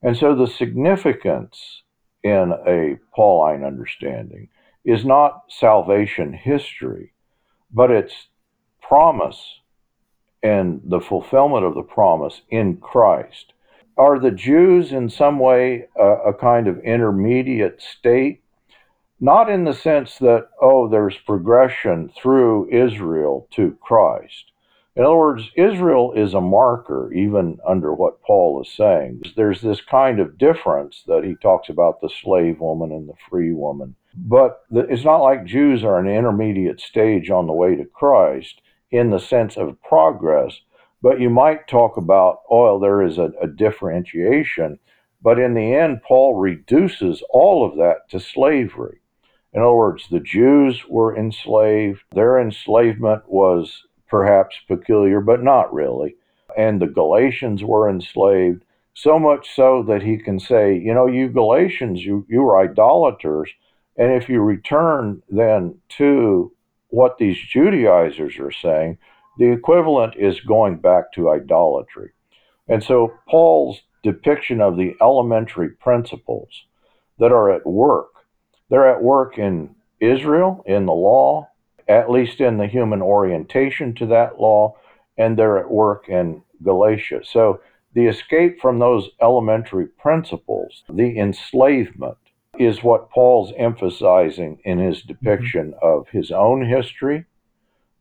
and 0.01 0.17
so 0.17 0.35
the 0.35 0.47
significance 0.47 1.83
in 2.23 2.53
a 2.67 2.97
Pauline 3.15 3.63
understanding 3.63 4.49
is 4.85 5.05
not 5.05 5.43
salvation 5.49 6.33
history, 6.33 7.13
but 7.71 7.91
it's 7.91 8.27
promise 8.81 9.59
and 10.41 10.81
the 10.83 10.99
fulfillment 10.99 11.65
of 11.65 11.73
the 11.73 11.83
promise 11.83 12.41
in 12.49 12.77
Christ 12.77 13.52
are 13.97 14.19
the 14.19 14.31
Jews 14.31 14.91
in 14.91 15.09
some 15.09 15.39
way 15.39 15.87
a, 15.95 16.05
a, 16.29 16.33
kind 16.33 16.67
of 16.67 16.79
intermediate 16.79 17.81
state? 17.81 18.41
Not 19.19 19.49
in 19.49 19.63
the 19.63 19.73
sense 19.73 20.17
that, 20.17 20.49
oh, 20.61 20.89
there's 20.89 21.17
progression 21.17 22.09
through 22.09 22.69
Israel 22.69 23.47
to 23.51 23.77
Christ. 23.81 24.51
In 24.95 25.03
other 25.03 25.15
words, 25.15 25.49
Israel 25.55 26.13
is 26.13 26.33
a 26.33 26.41
marker, 26.41 27.11
even 27.13 27.57
under 27.67 27.93
what 27.93 28.21
Paul 28.21 28.61
is 28.61 28.71
saying. 28.71 29.23
There's 29.35 29.61
this 29.61 29.81
kind 29.81 30.19
of 30.19 30.37
difference 30.37 31.03
that 31.07 31.23
he 31.23 31.35
talks 31.35 31.69
about 31.69 31.99
the 31.99 32.09
slave 32.09 32.59
woman 32.59 32.91
and 32.91 33.09
the 33.09 33.15
free 33.29 33.53
woman. 33.53 33.95
But 34.15 34.63
it's 34.71 35.03
not 35.03 35.23
like 35.23 35.45
Jews 35.45 35.83
are 35.83 35.97
an 35.97 36.07
intermediate 36.07 36.79
stage 36.79 37.31
on 37.31 37.47
the 37.47 37.53
way 37.53 37.75
to 37.75 37.85
Christ 37.85 38.61
in 38.91 39.09
the 39.09 39.19
sense 39.19 39.57
of 39.57 39.81
progress 39.81 40.61
but 41.03 41.19
you 41.19 41.29
might 41.29 41.67
talk 41.67 41.97
about, 41.97 42.39
oil. 42.49 42.79
there 42.79 43.03
is 43.03 43.17
a, 43.17 43.33
a 43.41 43.47
differentiation. 43.47 44.79
But 45.21 45.37
in 45.37 45.53
the 45.53 45.75
end, 45.75 46.01
Paul 46.01 46.35
reduces 46.35 47.21
all 47.29 47.69
of 47.69 47.77
that 47.77 48.09
to 48.09 48.21
slavery. 48.21 49.01
In 49.51 49.61
other 49.61 49.73
words, 49.73 50.07
the 50.09 50.21
Jews 50.21 50.85
were 50.87 51.15
enslaved. 51.15 52.03
Their 52.13 52.39
enslavement 52.39 53.23
was 53.27 53.83
perhaps 54.07 54.55
peculiar, 54.67 55.19
but 55.19 55.43
not 55.43 55.73
really. 55.73 56.15
And 56.57 56.81
the 56.81 56.87
Galatians 56.87 57.63
were 57.63 57.89
enslaved, 57.89 58.63
so 58.93 59.19
much 59.19 59.53
so 59.53 59.83
that 59.83 60.03
he 60.03 60.17
can 60.17 60.39
say, 60.39 60.77
you 60.77 60.93
know, 60.93 61.07
you 61.07 61.27
Galatians, 61.27 62.03
you, 62.03 62.25
you 62.29 62.41
were 62.41 62.59
idolaters. 62.59 63.49
And 63.97 64.13
if 64.13 64.29
you 64.29 64.39
return 64.39 65.21
then 65.29 65.79
to 65.97 66.53
what 66.87 67.17
these 67.17 67.37
Judaizers 67.37 68.39
are 68.39 68.51
saying, 68.51 68.97
the 69.37 69.51
equivalent 69.51 70.15
is 70.17 70.39
going 70.41 70.77
back 70.77 71.11
to 71.13 71.29
idolatry. 71.29 72.11
And 72.67 72.83
so 72.83 73.13
Paul's 73.27 73.81
depiction 74.03 74.61
of 74.61 74.77
the 74.77 74.95
elementary 75.01 75.69
principles 75.69 76.65
that 77.19 77.31
are 77.31 77.51
at 77.51 77.65
work, 77.65 78.09
they're 78.69 78.89
at 78.89 79.03
work 79.03 79.37
in 79.37 79.75
Israel, 79.99 80.63
in 80.65 80.85
the 80.85 80.93
law, 80.93 81.49
at 81.87 82.09
least 82.09 82.41
in 82.41 82.57
the 82.57 82.67
human 82.67 83.01
orientation 83.01 83.93
to 83.95 84.05
that 84.07 84.39
law, 84.39 84.75
and 85.17 85.37
they're 85.37 85.57
at 85.57 85.69
work 85.69 86.09
in 86.09 86.41
Galatia. 86.63 87.21
So 87.23 87.61
the 87.93 88.07
escape 88.07 88.59
from 88.59 88.79
those 88.79 89.09
elementary 89.21 89.87
principles, 89.87 90.83
the 90.89 91.17
enslavement, 91.17 92.17
is 92.57 92.83
what 92.83 93.09
Paul's 93.09 93.51
emphasizing 93.57 94.59
in 94.63 94.79
his 94.79 95.01
depiction 95.01 95.73
mm-hmm. 95.73 95.85
of 95.85 96.09
his 96.09 96.31
own 96.31 96.67
history 96.67 97.25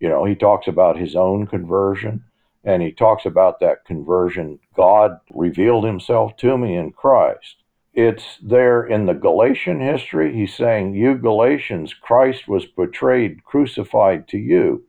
you 0.03 0.09
know, 0.09 0.25
he 0.25 0.35
talks 0.35 0.67
about 0.67 0.99
his 0.99 1.15
own 1.15 1.47
conversion 1.47 2.25
and 2.65 2.83
he 2.83 2.91
talks 2.91 3.25
about 3.25 3.61
that 3.61 3.85
conversion. 3.85 4.59
God 4.77 5.21
revealed 5.33 5.85
himself 5.85 6.37
to 6.39 6.59
me 6.59 6.75
in 6.75 6.91
Christ. 6.91 7.63
It's 7.95 8.25
there 8.43 8.85
in 8.85 9.07
the 9.07 9.15
Galatian 9.15 9.81
history. 9.81 10.35
He's 10.35 10.57
saying, 10.57 10.97
You 10.97 11.15
Galatians, 11.15 11.95
Christ 11.95 12.49
was 12.49 12.67
portrayed 12.67 13.45
crucified 13.45 14.27
to 14.29 14.39
you. 14.39 14.85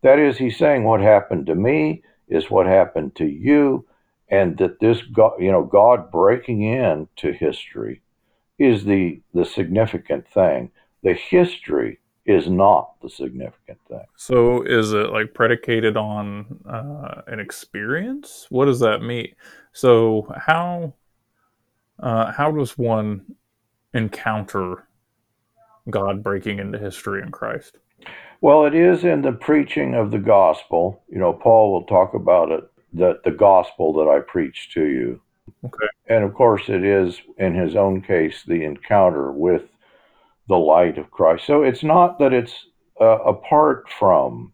That 0.00 0.18
is, 0.18 0.38
he's 0.38 0.56
saying 0.56 0.84
what 0.84 1.02
happened 1.02 1.44
to 1.46 1.54
me 1.54 2.02
is 2.26 2.50
what 2.50 2.66
happened 2.66 3.16
to 3.16 3.26
you, 3.26 3.84
and 4.30 4.56
that 4.56 4.80
this 4.80 5.02
God, 5.02 5.34
you 5.40 5.52
know, 5.52 5.64
God 5.64 6.10
breaking 6.10 6.62
into 6.62 7.32
history 7.32 8.00
is 8.58 8.84
the 8.84 9.20
the 9.34 9.44
significant 9.44 10.26
thing. 10.26 10.70
The 11.02 11.12
history 11.12 11.98
is 12.26 12.48
not 12.48 12.94
the 13.02 13.10
significant 13.10 13.78
thing. 13.88 14.04
So 14.16 14.62
is 14.62 14.92
it 14.92 15.10
like 15.10 15.34
predicated 15.34 15.96
on 15.96 16.60
uh, 16.68 17.22
an 17.26 17.38
experience? 17.38 18.46
What 18.48 18.64
does 18.64 18.80
that 18.80 19.02
mean? 19.02 19.34
So 19.72 20.32
how 20.36 20.94
uh, 22.00 22.32
how 22.32 22.50
does 22.50 22.76
one 22.78 23.36
encounter 23.92 24.88
God 25.90 26.22
breaking 26.22 26.58
into 26.58 26.78
history 26.78 27.22
in 27.22 27.30
Christ? 27.30 27.78
Well, 28.40 28.66
it 28.66 28.74
is 28.74 29.04
in 29.04 29.22
the 29.22 29.32
preaching 29.32 29.94
of 29.94 30.10
the 30.10 30.18
gospel. 30.18 31.02
You 31.08 31.18
know, 31.18 31.32
Paul 31.32 31.72
will 31.72 31.84
talk 31.84 32.14
about 32.14 32.50
it 32.50 32.64
that 32.94 33.22
the 33.24 33.30
gospel 33.30 33.92
that 33.94 34.08
I 34.08 34.20
preach 34.20 34.70
to 34.74 34.84
you. 34.84 35.20
Okay. 35.64 35.86
And 36.08 36.24
of 36.24 36.34
course, 36.34 36.68
it 36.68 36.84
is 36.84 37.20
in 37.38 37.54
his 37.54 37.76
own 37.76 38.02
case 38.02 38.42
the 38.46 38.64
encounter 38.64 39.32
with 39.32 39.62
the 40.48 40.56
light 40.56 40.98
of 40.98 41.10
Christ. 41.10 41.46
So 41.46 41.62
it's 41.62 41.82
not 41.82 42.18
that 42.18 42.32
it's 42.32 42.66
uh, 43.00 43.18
apart 43.22 43.88
from, 43.88 44.52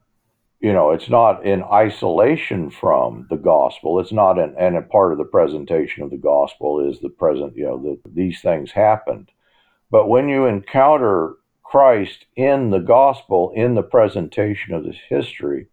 you 0.60 0.72
know, 0.72 0.90
it's 0.90 1.10
not 1.10 1.44
in 1.44 1.62
isolation 1.64 2.70
from 2.70 3.26
the 3.28 3.36
gospel. 3.36 3.98
It's 4.00 4.12
not 4.12 4.38
an, 4.38 4.54
and 4.58 4.76
a 4.76 4.82
part 4.82 5.12
of 5.12 5.18
the 5.18 5.24
presentation 5.24 6.02
of 6.02 6.10
the 6.10 6.16
gospel 6.16 6.88
is 6.88 7.00
the 7.00 7.08
present, 7.08 7.56
you 7.56 7.64
know, 7.64 7.78
that 7.82 8.14
these 8.14 8.40
things 8.40 8.70
happened. 8.70 9.30
But 9.90 10.08
when 10.08 10.28
you 10.28 10.46
encounter 10.46 11.34
Christ 11.64 12.26
in 12.36 12.70
the 12.70 12.78
gospel, 12.78 13.52
in 13.54 13.74
the 13.74 13.82
presentation 13.82 14.74
of 14.74 14.84
this 14.84 14.98
history, 15.08 15.66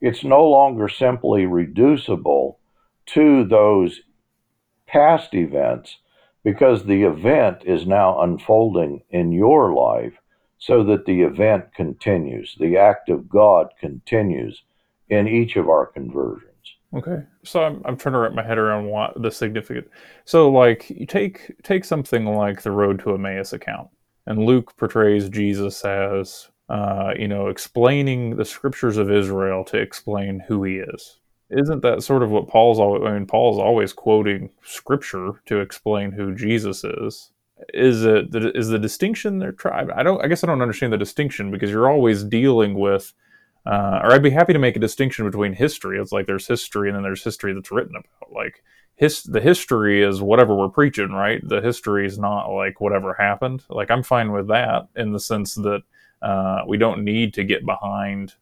it's 0.00 0.24
no 0.24 0.44
longer 0.48 0.88
simply 0.88 1.46
reducible 1.46 2.58
to 3.06 3.44
those 3.44 4.00
past 4.86 5.34
events 5.34 5.98
because 6.44 6.84
the 6.84 7.04
event 7.04 7.62
is 7.64 7.86
now 7.86 8.20
unfolding 8.22 9.02
in 9.10 9.32
your 9.32 9.72
life 9.72 10.14
so 10.58 10.84
that 10.84 11.06
the 11.06 11.22
event 11.22 11.74
continues. 11.74 12.56
The 12.58 12.76
act 12.76 13.08
of 13.08 13.28
God 13.28 13.68
continues 13.80 14.62
in 15.08 15.28
each 15.28 15.56
of 15.56 15.68
our 15.68 15.86
conversions. 15.86 16.48
Okay, 16.94 17.22
so 17.42 17.62
I'm, 17.62 17.82
I'm 17.84 17.96
trying 17.96 18.12
to 18.12 18.18
wrap 18.18 18.32
my 18.32 18.44
head 18.44 18.58
around 18.58 18.86
what 18.86 19.20
the 19.20 19.30
significant. 19.30 19.88
So, 20.24 20.50
like, 20.50 20.90
you 20.90 21.06
take 21.06 21.52
take 21.62 21.84
something 21.84 22.26
like 22.26 22.62
the 22.62 22.70
Road 22.70 23.00
to 23.00 23.14
Emmaus 23.14 23.54
account, 23.54 23.88
and 24.26 24.44
Luke 24.44 24.76
portrays 24.76 25.30
Jesus 25.30 25.82
as, 25.84 26.48
uh, 26.68 27.14
you 27.18 27.28
know, 27.28 27.48
explaining 27.48 28.36
the 28.36 28.44
scriptures 28.44 28.98
of 28.98 29.10
Israel 29.10 29.64
to 29.64 29.78
explain 29.78 30.40
who 30.46 30.62
he 30.64 30.76
is. 30.76 31.18
Isn't 31.52 31.82
that 31.82 32.02
sort 32.02 32.22
of 32.22 32.30
what 32.30 32.48
Paul's 32.48 32.78
always? 32.78 33.02
I 33.06 33.12
mean, 33.12 33.26
Paul's 33.26 33.58
always 33.58 33.92
quoting 33.92 34.50
scripture 34.62 35.32
to 35.46 35.60
explain 35.60 36.12
who 36.12 36.34
Jesus 36.34 36.84
is. 36.84 37.30
Is 37.74 38.04
it 38.04 38.34
is 38.34 38.68
the 38.68 38.78
distinction 38.78 39.38
they're 39.38 39.52
trying? 39.52 39.90
I 39.90 40.02
don't. 40.02 40.24
I 40.24 40.28
guess 40.28 40.42
I 40.42 40.46
don't 40.46 40.62
understand 40.62 40.92
the 40.92 40.98
distinction 40.98 41.50
because 41.50 41.70
you're 41.70 41.90
always 41.90 42.24
dealing 42.24 42.74
with 42.74 43.12
uh, 43.64 44.00
or 44.02 44.12
I'd 44.12 44.22
be 44.22 44.30
happy 44.30 44.52
to 44.52 44.58
make 44.58 44.76
a 44.76 44.80
distinction 44.80 45.24
between 45.24 45.52
history. 45.52 46.00
It's 46.00 46.12
like 46.12 46.26
there's 46.26 46.48
history 46.48 46.88
and 46.88 46.96
then 46.96 47.02
there's 47.02 47.22
history 47.22 47.52
that's 47.54 47.70
written 47.70 47.94
about. 47.94 48.32
Like 48.32 48.64
his 48.96 49.22
the 49.22 49.40
history 49.40 50.02
is 50.02 50.20
whatever 50.20 50.54
we're 50.54 50.68
preaching, 50.68 51.10
right? 51.10 51.40
The 51.46 51.60
history 51.60 52.06
is 52.06 52.18
not 52.18 52.46
like 52.48 52.80
whatever 52.80 53.14
happened. 53.14 53.64
Like 53.68 53.90
I'm 53.90 54.02
fine 54.02 54.32
with 54.32 54.48
that 54.48 54.88
in 54.96 55.12
the 55.12 55.20
sense 55.20 55.54
that 55.54 55.82
uh, 56.22 56.62
we 56.66 56.76
don't 56.76 57.04
need 57.04 57.34
to 57.34 57.44
get 57.44 57.64
behind. 57.64 58.34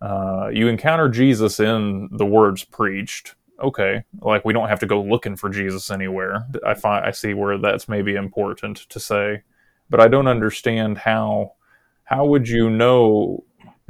Uh, 0.00 0.48
you 0.52 0.68
encounter 0.68 1.08
Jesus 1.08 1.60
in 1.60 2.08
the 2.12 2.26
words 2.26 2.64
preached. 2.64 3.34
Okay, 3.62 4.04
like 4.20 4.44
we 4.44 4.52
don't 4.52 4.68
have 4.68 4.80
to 4.80 4.86
go 4.86 5.02
looking 5.02 5.36
for 5.36 5.48
Jesus 5.48 5.90
anywhere. 5.90 6.46
I 6.66 6.74
find 6.74 7.06
I 7.06 7.10
see 7.10 7.32
where 7.32 7.56
that's 7.56 7.88
maybe 7.88 8.14
important 8.14 8.76
to 8.90 9.00
say, 9.00 9.42
but 9.88 10.00
I 10.00 10.08
don't 10.08 10.28
understand 10.28 10.98
how 10.98 11.52
how 12.04 12.26
would 12.26 12.48
you 12.48 12.68
know 12.68 13.44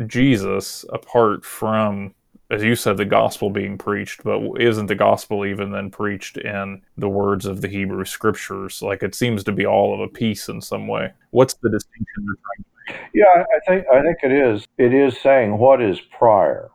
Jesus 0.07 0.85
apart 0.93 1.45
from, 1.45 2.15
as 2.51 2.63
you 2.63 2.77
said, 2.77 2.97
the 2.97 3.05
gospel 3.05 3.51
being 3.51 3.77
preached, 3.77 4.23
but 4.25 4.41
isn't 4.61 4.87
the 4.87 4.95
gospel 4.95 5.45
even 5.45 5.73
then 5.73 5.91
preached 5.91 6.39
in 6.39 6.83
the 6.97 7.09
words 7.09 7.45
of 7.45 7.61
the 7.61 7.69
Hebrew 7.69 8.05
scriptures? 8.05 8.83
Like 8.83 9.03
it 9.03 9.15
seems 9.15 9.43
to 9.45 9.53
be 9.53 9.67
all 9.67 9.95
of 9.95 10.01
a 10.01 10.09
piece 10.09 10.49
in 10.49 10.61
some 10.61 10.87
way. 10.87 11.13
What's 11.31 11.55
the 11.55 11.71
distinction 11.71 12.25
you're 12.25 12.37
trying 12.37 12.65
to? 12.65 12.76
Yeah, 13.13 13.25
I 13.27 13.61
think 13.67 13.87
I 13.93 14.03
think 14.03 14.19
it 14.23 14.33
is. 14.33 14.67
It 14.79 14.95
is 14.95 15.19
saying 15.21 15.59
what 15.59 15.83
is 15.83 16.01
prior. 16.01 16.71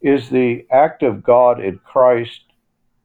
Is 0.00 0.30
the 0.30 0.66
act 0.70 1.02
of 1.02 1.24
God 1.24 1.60
in 1.60 1.78
Christ 1.78 2.42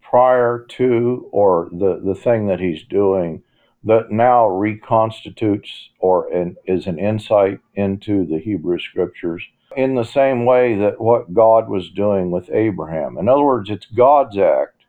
prior 0.02 0.65
to 0.69 1.28
or 1.32 1.69
the, 1.71 2.00
the 2.06 2.13
thing 2.13 2.48
that 2.48 2.60
he's 2.60 2.84
doing 2.84 3.41
that 3.84 4.12
now 4.12 4.48
reconstitutes 4.48 5.89
or 6.00 6.32
an, 6.32 6.56
is 6.67 6.86
an 6.86 7.00
insight 7.00 7.60
into 7.74 8.26
the 8.26 8.38
Hebrew 8.39 8.80
scriptures 8.80 9.43
in 9.76 9.95
the 9.95 10.04
same 10.04 10.45
way 10.45 10.78
that 10.78 11.02
what 11.02 11.34
God 11.34 11.67
was 11.67 11.89
doing 11.89 12.30
with 12.30 12.50
Abraham. 12.52 13.17
In 13.17 13.28
other 13.28 13.43
words, 13.43 13.69
it's 13.71 13.88
God's 13.88 14.38
act 14.38 14.84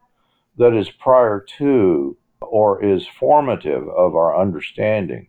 that 0.59 0.75
is 0.75 0.91
prior 0.91 1.45
to 1.59 2.17
or 2.41 2.85
is 2.85 3.07
formative 3.19 3.89
of 3.89 4.15
our 4.15 4.39
understanding 4.39 5.29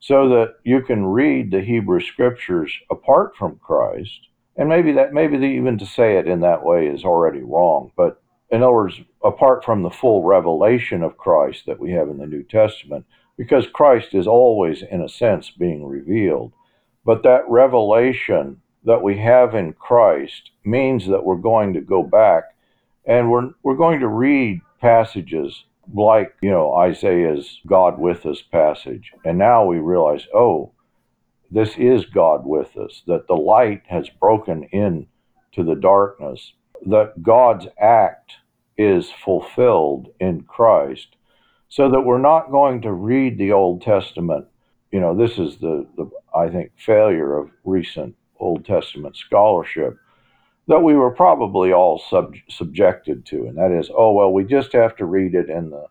so 0.00 0.28
that 0.28 0.56
you 0.64 0.82
can 0.82 1.06
read 1.06 1.50
the 1.50 1.60
Hebrew 1.60 2.00
scriptures 2.00 2.72
apart 2.90 3.34
from 3.36 3.56
Christ. 3.56 4.28
And 4.56 4.68
maybe 4.68 4.92
that 4.92 5.12
maybe 5.12 5.36
even 5.46 5.78
to 5.78 5.86
say 5.86 6.16
it 6.16 6.26
in 6.26 6.40
that 6.40 6.64
way 6.64 6.86
is 6.86 7.04
already 7.04 7.40
wrong, 7.40 7.92
but 7.96 8.22
in 8.50 8.62
other 8.62 8.72
words, 8.72 9.00
apart 9.24 9.64
from 9.64 9.82
the 9.82 9.90
full 9.90 10.22
revelation 10.22 11.02
of 11.02 11.16
Christ 11.16 11.66
that 11.66 11.80
we 11.80 11.92
have 11.92 12.08
in 12.08 12.18
the 12.18 12.26
New 12.26 12.44
Testament, 12.44 13.04
because 13.36 13.66
Christ 13.66 14.14
is 14.14 14.26
always, 14.26 14.82
in 14.82 15.02
a 15.02 15.08
sense, 15.08 15.50
being 15.50 15.84
revealed. 15.84 16.52
But 17.04 17.22
that 17.24 17.48
revelation 17.48 18.60
that 18.84 19.02
we 19.02 19.18
have 19.18 19.54
in 19.54 19.72
Christ 19.72 20.50
means 20.64 21.06
that 21.08 21.24
we're 21.24 21.36
going 21.36 21.74
to 21.74 21.80
go 21.80 22.02
back 22.02 22.44
and 23.04 23.30
we're, 23.30 23.50
we're 23.62 23.76
going 23.76 24.00
to 24.00 24.08
read 24.08 24.60
passages 24.80 25.64
like, 25.94 26.34
you 26.42 26.50
know, 26.50 26.74
Isaiah's 26.74 27.60
God 27.66 27.98
with 27.98 28.26
us 28.26 28.42
passage. 28.42 29.12
And 29.24 29.38
now 29.38 29.64
we 29.64 29.78
realize, 29.78 30.26
oh, 30.34 30.72
this 31.50 31.76
is 31.76 32.06
God 32.06 32.44
with 32.44 32.76
us, 32.76 33.02
that 33.06 33.26
the 33.28 33.36
light 33.36 33.82
has 33.86 34.08
broken 34.08 34.64
in 34.64 35.06
to 35.52 35.64
the 35.64 35.76
darkness 35.76 36.52
that 36.84 37.22
God's 37.22 37.66
act 37.80 38.32
is 38.76 39.10
fulfilled 39.10 40.08
in 40.20 40.42
Christ, 40.42 41.16
so 41.68 41.90
that 41.90 42.02
we're 42.02 42.18
not 42.18 42.50
going 42.50 42.82
to 42.82 42.92
read 42.92 43.38
the 43.38 43.52
Old 43.52 43.82
Testament. 43.82 44.46
You 44.92 45.00
know, 45.00 45.16
this 45.16 45.38
is 45.38 45.56
the, 45.56 45.86
the 45.96 46.10
I 46.34 46.48
think, 46.48 46.72
failure 46.76 47.38
of 47.38 47.50
recent 47.64 48.14
Old 48.38 48.64
Testament 48.66 49.16
scholarship 49.16 49.96
that 50.68 50.80
we 50.82 50.94
were 50.94 51.10
probably 51.10 51.72
all 51.72 51.98
sub- 51.98 52.34
subjected 52.48 53.24
to, 53.26 53.46
and 53.46 53.56
that 53.56 53.70
is, 53.70 53.90
oh, 53.96 54.12
well, 54.12 54.32
we 54.32 54.44
just 54.44 54.72
have 54.72 54.96
to 54.96 55.04
read 55.04 55.34
it 55.34 55.48
in 55.48 55.70
the 55.70 55.86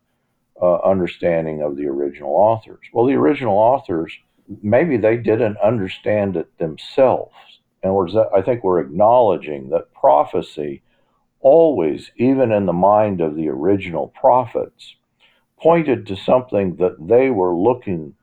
uh, 0.62 0.80
understanding 0.84 1.62
of 1.62 1.76
the 1.76 1.86
original 1.86 2.32
authors. 2.32 2.86
Well, 2.94 3.06
the 3.06 3.14
original 3.14 3.58
authors, 3.58 4.18
maybe 4.62 4.98
they 4.98 5.18
didn't 5.18 5.58
understand 5.58 6.36
it 6.38 6.58
themselves. 6.58 7.34
In 7.84 7.90
other 7.90 7.96
words, 7.96 8.16
I 8.16 8.42
think 8.42 8.64
we're 8.64 8.80
acknowledging 8.80 9.70
that 9.70 9.94
prophecy 9.94 10.82
always, 11.42 12.12
even 12.18 12.52
in 12.52 12.66
the 12.66 12.74
mind 12.74 13.22
of 13.22 13.36
the 13.36 13.50
original 13.50 14.08
prophets, 14.20 14.96
pointed 15.62 16.08
to 16.08 16.16
something 16.16 16.76
that 16.78 16.96
they 17.00 17.30
were 17.30 17.56
looking 17.56 18.16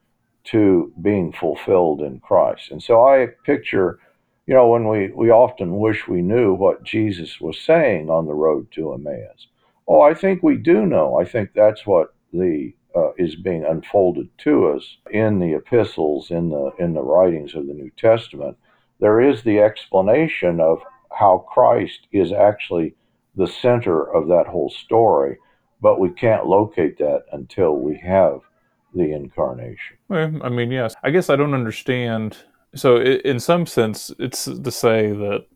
to 0.44 0.92
being 1.00 1.32
fulfilled 1.32 2.00
in 2.00 2.18
Christ. 2.18 2.70
And 2.72 2.82
so 2.82 3.06
I 3.06 3.28
picture, 3.44 4.00
you 4.46 4.54
know, 4.54 4.68
when 4.68 4.88
we, 4.88 5.10
we 5.12 5.30
often 5.30 5.78
wish 5.78 6.08
we 6.08 6.22
knew 6.22 6.54
what 6.54 6.82
Jesus 6.82 7.40
was 7.40 7.58
saying 7.58 8.10
on 8.10 8.26
the 8.26 8.34
road 8.34 8.66
to 8.72 8.92
Emmaus. 8.92 9.46
Oh, 9.86 10.00
I 10.00 10.14
think 10.14 10.42
we 10.42 10.56
do 10.56 10.86
know. 10.86 11.20
I 11.20 11.24
think 11.24 11.50
that's 11.54 11.86
what 11.86 12.14
the 12.32 12.72
uh, 12.94 13.12
is 13.16 13.36
being 13.36 13.64
unfolded 13.64 14.28
to 14.38 14.68
us 14.68 14.96
in 15.10 15.38
the 15.38 15.54
epistles, 15.54 16.30
in 16.30 16.50
the 16.50 16.72
in 16.78 16.92
the 16.92 17.02
writings 17.02 17.54
of 17.54 17.66
the 17.66 17.72
New 17.72 17.90
Testament 17.96 18.56
there 19.02 19.20
is 19.20 19.42
the 19.42 19.58
explanation 19.58 20.60
of 20.60 20.78
how 21.10 21.44
Christ 21.52 22.06
is 22.12 22.32
actually 22.32 22.94
the 23.34 23.48
center 23.48 24.00
of 24.14 24.28
that 24.28 24.46
whole 24.46 24.70
story, 24.70 25.38
but 25.80 25.98
we 25.98 26.10
can't 26.10 26.46
locate 26.46 26.98
that 26.98 27.24
until 27.32 27.76
we 27.76 27.98
have 27.98 28.40
the 28.94 29.12
incarnation. 29.12 29.96
Well, 30.08 30.40
I 30.42 30.48
mean, 30.50 30.70
yes. 30.70 30.94
I 31.02 31.10
guess 31.10 31.28
I 31.28 31.34
don't 31.36 31.52
understand. 31.52 32.36
So, 32.74 33.00
in 33.00 33.38
some 33.38 33.66
sense, 33.66 34.10
it's 34.18 34.44
to 34.44 34.70
say 34.70 35.12
that 35.12 35.46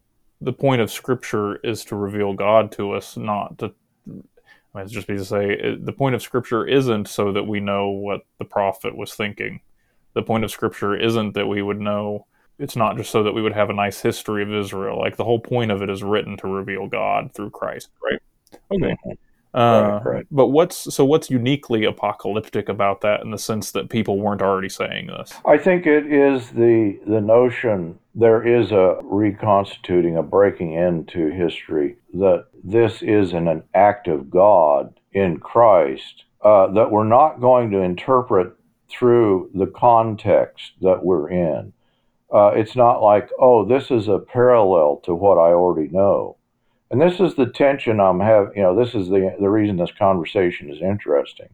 the 0.41 0.53
point 0.53 0.83
of 0.83 0.91
Scripture 0.91 1.57
is 1.57 1.85
to 1.87 1.97
reveal 1.97 2.35
God 2.35 2.73
to 2.73 2.93
us, 2.93 3.17
not 3.17 3.59
to. 3.59 3.73
I 4.07 4.79
mean, 4.79 4.85
it's 4.85 4.93
just 4.93 5.07
be 5.07 5.17
to 5.17 5.25
say 5.25 5.77
the 5.81 5.93
point 5.93 6.15
of 6.15 6.23
Scripture 6.23 6.67
isn't 6.67 7.09
so 7.09 7.33
that 7.33 7.45
we 7.45 7.61
know 7.61 7.89
what 7.89 8.23
the 8.39 8.45
prophet 8.45 8.97
was 8.97 9.15
thinking. 9.15 9.61
The 10.13 10.23
point 10.23 10.45
of 10.45 10.51
Scripture 10.51 10.95
isn't 10.95 11.33
that 11.35 11.47
we 11.47 11.63
would 11.63 11.81
know 11.81 12.27
it's 12.59 12.77
not 12.77 12.97
just 12.97 13.11
so 13.11 13.23
that 13.23 13.33
we 13.33 13.43
would 13.43 13.53
have 13.53 13.71
a 13.71 13.75
nice 13.75 14.01
history 14.01 14.43
of 14.43 14.53
Israel. 14.53 14.99
Like 14.99 15.17
the 15.17 15.25
whole 15.25 15.41
point 15.41 15.71
of 15.71 15.83
it 15.83 15.91
is 15.91 16.03
written 16.03 16.37
to 16.39 16.49
reveal 16.49 16.87
God 16.87 17.33
through 17.35 17.51
Christ, 17.51 17.91
right? 18.03 18.21
Okay. 18.73 18.97
Mm-hmm. 19.07 19.11
Uh, 19.55 20.01
right, 20.05 20.15
right. 20.15 20.27
But 20.31 20.49
what's 20.49 20.95
so 20.95 21.05
what's 21.05 21.31
uniquely 21.31 21.85
apocalyptic 21.85 22.69
about 22.69 23.01
that 23.01 23.23
in 23.23 23.31
the 23.31 23.39
sense 23.39 23.71
that 23.73 23.89
people 23.89 24.19
weren't 24.19 24.43
already 24.43 24.69
saying 24.69 25.07
this? 25.07 25.33
I 25.47 25.57
think 25.57 25.87
it 25.87 26.07
is 26.07 26.51
the 26.51 26.99
the 27.07 27.21
notion 27.21 27.99
there 28.15 28.47
is 28.47 28.73
a 28.73 28.99
reconstituting, 29.03 30.17
a 30.17 30.23
breaking 30.23 30.73
into 30.73 31.31
history 31.31 31.97
that 32.15 32.47
this 32.65 33.03
is 33.03 33.33
an, 33.33 33.47
an 33.49 33.63
act 33.75 34.09
of 34.09 34.31
God 34.31 34.99
in 35.13 35.39
Christ 35.39 36.25
uh, 36.43 36.69
that 36.73 36.91
we're 36.91 37.05
not 37.05 37.41
going 37.41 37.71
to 37.71 37.81
interpret 37.81 38.55
through 38.89 39.51
the 39.55 39.67
context 39.67 40.73
that 40.81 41.05
we're 41.05 41.29
in. 41.29 41.73
Uh, 42.33 42.53
it's 42.55 42.77
not 42.77 43.03
like, 43.03 43.31
oh, 43.39 43.65
this 43.65 43.91
is 43.91 44.09
a 44.09 44.19
parallel 44.19 45.01
to 45.05 45.15
what 45.15 45.39
I 45.39 45.53
already 45.53 45.89
know. 45.89 46.37
And 46.91 47.01
this 47.01 47.19
is 47.21 47.35
the 47.35 47.47
tension 47.47 48.01
I'm 48.01 48.21
having. 48.21 48.53
You 48.57 48.63
know, 48.63 48.77
this 48.77 48.95
is 48.95 49.09
the 49.09 49.35
the 49.41 49.51
reason 49.51 49.77
this 49.77 49.93
conversation 49.93 50.71
is 50.71 50.81
interesting, 50.81 51.49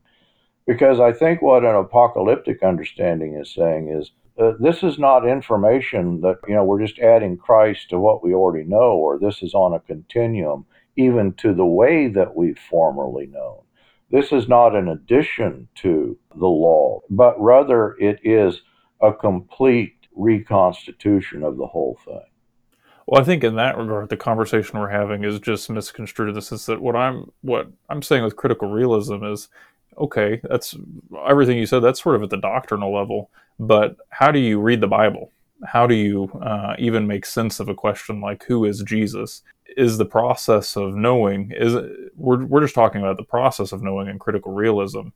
because 0.67 1.01
I 1.01 1.13
think 1.13 1.41
what 1.41 1.65
an 1.65 1.75
apocalyptic 1.75 2.63
understanding 2.63 3.37
is 3.37 3.53
saying 3.53 3.89
is 3.89 4.11
uh, 4.39 4.53
this 4.61 4.83
is 4.83 4.99
not 4.99 5.27
information 5.27 6.21
that 6.21 6.39
you 6.47 6.55
know 6.55 6.65
we're 6.65 6.85
just 6.85 6.99
adding 6.99 7.37
Christ 7.37 7.91
to 7.91 7.99
what 7.99 8.23
we 8.23 8.35
already 8.35 8.65
know, 8.65 8.93
or 8.97 9.19
this 9.19 9.43
is 9.43 9.55
on 9.55 9.73
a 9.73 9.81
continuum 9.81 10.67
even 10.97 11.33
to 11.35 11.55
the 11.55 11.65
way 11.65 12.09
that 12.09 12.37
we've 12.37 12.59
formerly 12.59 13.27
known. 13.27 13.63
This 14.11 14.31
is 14.31 14.47
not 14.47 14.77
an 14.77 14.89
addition 14.89 15.69
to 15.77 16.19
the 16.35 16.47
law, 16.47 17.01
but 17.09 17.41
rather 17.41 17.97
it 17.99 18.21
is 18.23 18.61
a 19.01 19.13
complete 19.13 19.95
reconstitution 20.15 21.43
of 21.43 21.57
the 21.57 21.67
whole 21.67 21.99
thing. 22.05 22.32
Well, 23.13 23.21
I 23.21 23.25
think 23.25 23.45
in 23.45 23.57
that 23.57 23.77
regard, 23.77 24.09
the 24.09 24.17
conversation 24.17 24.79
we're 24.79 24.89
having 24.89 25.23
is 25.23 25.39
just 25.39 25.69
misconstrued 25.69 26.31
in 26.31 26.35
the 26.35 26.41
sense 26.41 26.65
that 26.65 26.81
what 26.81 26.97
I'm 26.97 27.31
what 27.43 27.71
I'm 27.91 28.01
saying 28.01 28.25
with 28.25 28.37
critical 28.37 28.71
realism 28.71 29.23
is 29.23 29.51
okay, 29.99 30.41
that's 30.45 30.75
everything 31.29 31.59
you 31.59 31.67
said. 31.67 31.81
That's 31.81 32.03
sort 32.03 32.17
of 32.17 32.23
at 32.23 32.31
the 32.31 32.39
doctrinal 32.39 32.91
level, 32.91 33.29
but 33.61 33.99
how 34.09 34.31
do 34.31 34.39
you 34.39 34.59
read 34.59 34.81
the 34.81 34.87
Bible? 34.87 35.31
How 35.67 35.87
do 35.87 35.95
you 35.95 36.31
uh, 36.41 36.75
even 36.79 37.07
make 37.07 37.27
sense 37.27 37.61
of 37.61 37.69
a 37.69 37.75
question 37.75 38.23
like 38.23 38.45
who 38.45 38.65
is 38.65 38.83
Jesus? 38.83 39.43
Is 39.77 39.99
the 39.99 40.07
process 40.07 40.75
of 40.75 40.95
knowing 40.95 41.53
is 41.55 41.75
we're 42.17 42.47
we're 42.47 42.63
just 42.63 42.75
talking 42.75 43.03
about 43.03 43.19
the 43.19 43.25
process 43.25 43.73
of 43.73 43.83
knowing 43.83 44.09
in 44.09 44.19
critical 44.19 44.55
realism, 44.55 45.09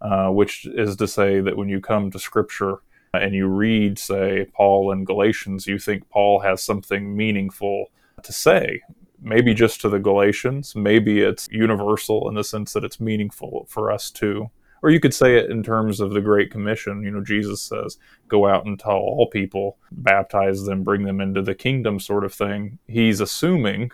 uh, 0.00 0.30
which 0.30 0.66
is 0.66 0.96
to 0.96 1.06
say 1.06 1.38
that 1.38 1.56
when 1.56 1.68
you 1.68 1.80
come 1.80 2.10
to 2.10 2.18
Scripture 2.18 2.80
Uh, 3.14 3.18
and 3.18 3.34
you 3.34 3.46
read, 3.46 3.98
say, 3.98 4.46
Paul 4.54 4.92
in 4.92 5.04
Galatians, 5.04 5.66
you 5.66 5.78
think 5.78 6.08
Paul 6.10 6.40
has 6.40 6.62
something 6.62 7.16
meaningful 7.16 7.86
to 8.22 8.32
say. 8.32 8.80
Maybe 9.20 9.54
just 9.54 9.80
to 9.80 9.88
the 9.88 9.98
Galatians, 9.98 10.74
maybe 10.76 11.20
it's 11.20 11.48
universal 11.50 12.28
in 12.28 12.34
the 12.34 12.44
sense 12.44 12.72
that 12.74 12.84
it's 12.84 13.00
meaningful 13.00 13.66
for 13.68 13.90
us 13.90 14.10
too. 14.10 14.50
Or 14.82 14.90
you 14.90 15.00
could 15.00 15.14
say 15.14 15.36
it 15.36 15.50
in 15.50 15.62
terms 15.62 16.00
of 16.00 16.10
the 16.10 16.20
Great 16.20 16.50
Commission. 16.50 17.02
You 17.02 17.10
know, 17.10 17.24
Jesus 17.24 17.62
says, 17.62 17.98
go 18.28 18.46
out 18.46 18.66
and 18.66 18.78
tell 18.78 18.92
all 18.92 19.28
people, 19.28 19.78
baptize 19.90 20.64
them, 20.64 20.84
bring 20.84 21.04
them 21.04 21.20
into 21.20 21.42
the 21.42 21.54
kingdom, 21.54 21.98
sort 21.98 22.24
of 22.24 22.34
thing. 22.34 22.78
He's 22.86 23.20
assuming 23.20 23.90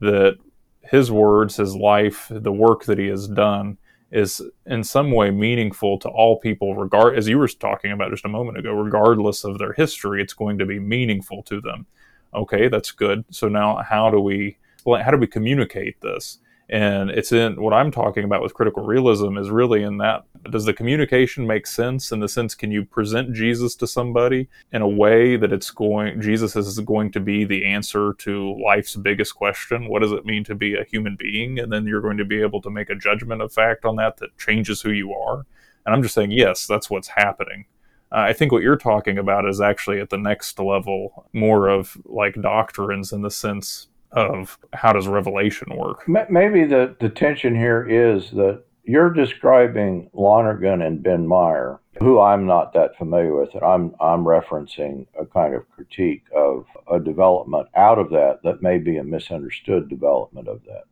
that 0.00 0.36
his 0.82 1.10
words, 1.10 1.56
his 1.56 1.74
life, 1.74 2.26
the 2.30 2.52
work 2.52 2.84
that 2.84 2.98
he 2.98 3.06
has 3.06 3.28
done 3.28 3.78
is 4.10 4.42
in 4.66 4.82
some 4.82 5.12
way 5.12 5.30
meaningful 5.30 5.98
to 5.98 6.08
all 6.08 6.38
people 6.38 6.74
regard 6.74 7.16
as 7.16 7.28
you 7.28 7.38
were 7.38 7.48
talking 7.48 7.92
about 7.92 8.10
just 8.10 8.24
a 8.24 8.28
moment 8.28 8.58
ago 8.58 8.72
regardless 8.72 9.44
of 9.44 9.58
their 9.58 9.72
history 9.72 10.20
it's 10.20 10.32
going 10.32 10.58
to 10.58 10.66
be 10.66 10.78
meaningful 10.78 11.42
to 11.44 11.60
them. 11.60 11.86
Okay 12.34 12.68
that's 12.68 12.90
good. 12.90 13.24
So 13.30 13.48
now 13.48 13.76
how 13.76 14.10
do 14.10 14.20
we 14.20 14.58
how 14.86 15.10
do 15.10 15.18
we 15.18 15.26
communicate 15.26 16.00
this 16.00 16.38
and 16.70 17.10
it's 17.10 17.32
in 17.32 17.60
what 17.60 17.74
I'm 17.74 17.90
talking 17.90 18.22
about 18.22 18.42
with 18.42 18.54
critical 18.54 18.84
realism 18.84 19.36
is 19.36 19.50
really 19.50 19.82
in 19.82 19.98
that 19.98 20.24
does 20.50 20.64
the 20.64 20.72
communication 20.72 21.44
make 21.44 21.66
sense 21.66 22.12
in 22.12 22.20
the 22.20 22.28
sense 22.28 22.54
can 22.54 22.70
you 22.70 22.84
present 22.84 23.34
Jesus 23.34 23.74
to 23.76 23.88
somebody 23.88 24.48
in 24.72 24.80
a 24.80 24.88
way 24.88 25.36
that 25.36 25.52
it's 25.52 25.72
going 25.72 26.20
Jesus 26.20 26.54
is 26.54 26.78
going 26.78 27.10
to 27.10 27.20
be 27.20 27.44
the 27.44 27.64
answer 27.64 28.14
to 28.18 28.56
life's 28.64 28.94
biggest 28.94 29.34
question? 29.34 29.88
What 29.88 30.02
does 30.02 30.12
it 30.12 30.24
mean 30.24 30.44
to 30.44 30.54
be 30.54 30.76
a 30.76 30.84
human 30.84 31.16
being? 31.16 31.58
And 31.58 31.72
then 31.72 31.88
you're 31.88 32.00
going 32.00 32.18
to 32.18 32.24
be 32.24 32.40
able 32.40 32.62
to 32.62 32.70
make 32.70 32.88
a 32.88 32.94
judgment 32.94 33.42
of 33.42 33.52
fact 33.52 33.84
on 33.84 33.96
that 33.96 34.18
that 34.18 34.38
changes 34.38 34.80
who 34.80 34.92
you 34.92 35.12
are. 35.12 35.44
And 35.84 35.92
I'm 35.92 36.02
just 36.02 36.14
saying 36.14 36.30
yes 36.30 36.68
that's 36.68 36.88
what's 36.88 37.08
happening. 37.08 37.64
Uh, 38.12 38.18
I 38.18 38.32
think 38.32 38.52
what 38.52 38.62
you're 38.62 38.76
talking 38.76 39.18
about 39.18 39.48
is 39.48 39.60
actually 39.60 40.00
at 40.00 40.10
the 40.10 40.18
next 40.18 40.58
level, 40.60 41.26
more 41.32 41.68
of 41.68 41.96
like 42.04 42.40
doctrines 42.40 43.12
in 43.12 43.22
the 43.22 43.30
sense 43.30 43.88
of 44.12 44.58
how 44.72 44.92
does 44.92 45.06
revelation 45.08 45.76
work. 45.76 46.08
Maybe 46.08 46.64
the, 46.64 46.96
the 47.00 47.08
tension 47.08 47.54
here 47.54 47.86
is 47.88 48.30
that 48.32 48.64
you're 48.84 49.12
describing 49.12 50.10
Lonergan 50.12 50.82
and 50.82 51.02
Ben 51.02 51.26
Meyer, 51.26 51.80
who 52.00 52.18
I'm 52.18 52.46
not 52.46 52.72
that 52.72 52.96
familiar 52.96 53.34
with, 53.36 53.54
and 53.54 53.62
I'm 53.62 53.94
I'm 54.00 54.24
referencing 54.24 55.06
a 55.18 55.26
kind 55.26 55.54
of 55.54 55.70
critique 55.70 56.24
of 56.34 56.64
a 56.90 56.98
development 56.98 57.68
out 57.76 57.98
of 57.98 58.10
that 58.10 58.40
that 58.42 58.62
may 58.62 58.78
be 58.78 58.96
a 58.96 59.04
misunderstood 59.04 59.88
development 59.88 60.48
of 60.48 60.64
that. 60.64 60.84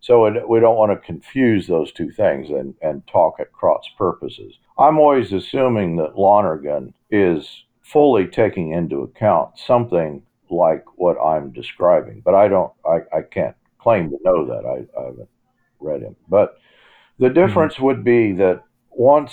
So 0.00 0.26
it, 0.26 0.48
we 0.48 0.60
don't 0.60 0.76
want 0.76 0.92
to 0.92 1.06
confuse 1.06 1.66
those 1.66 1.92
two 1.92 2.10
things 2.10 2.50
and, 2.50 2.74
and 2.82 3.06
talk 3.06 3.40
at 3.40 3.52
cross 3.52 3.84
purposes. 3.96 4.54
I'm 4.78 4.98
always 4.98 5.32
assuming 5.32 5.96
that 5.96 6.18
Lonergan 6.18 6.92
is 7.10 7.64
fully 7.82 8.26
taking 8.26 8.72
into 8.72 9.02
account 9.02 9.58
something 9.58 10.22
like 10.50 10.84
what 10.96 11.16
I'm 11.20 11.50
describing. 11.52 12.22
But 12.24 12.34
I 12.34 12.48
don't, 12.48 12.72
I, 12.84 12.98
I 13.16 13.22
can't 13.22 13.56
claim 13.78 14.10
to 14.10 14.18
know 14.24 14.46
that. 14.46 14.64
I, 14.66 15.00
I 15.00 15.04
haven't 15.06 15.28
read 15.80 16.02
him. 16.02 16.16
But 16.28 16.58
the 17.18 17.26
mm-hmm. 17.26 17.34
difference 17.34 17.74
mm-hmm. 17.74 17.84
would 17.84 18.04
be 18.04 18.32
that 18.32 18.62
once 18.90 19.32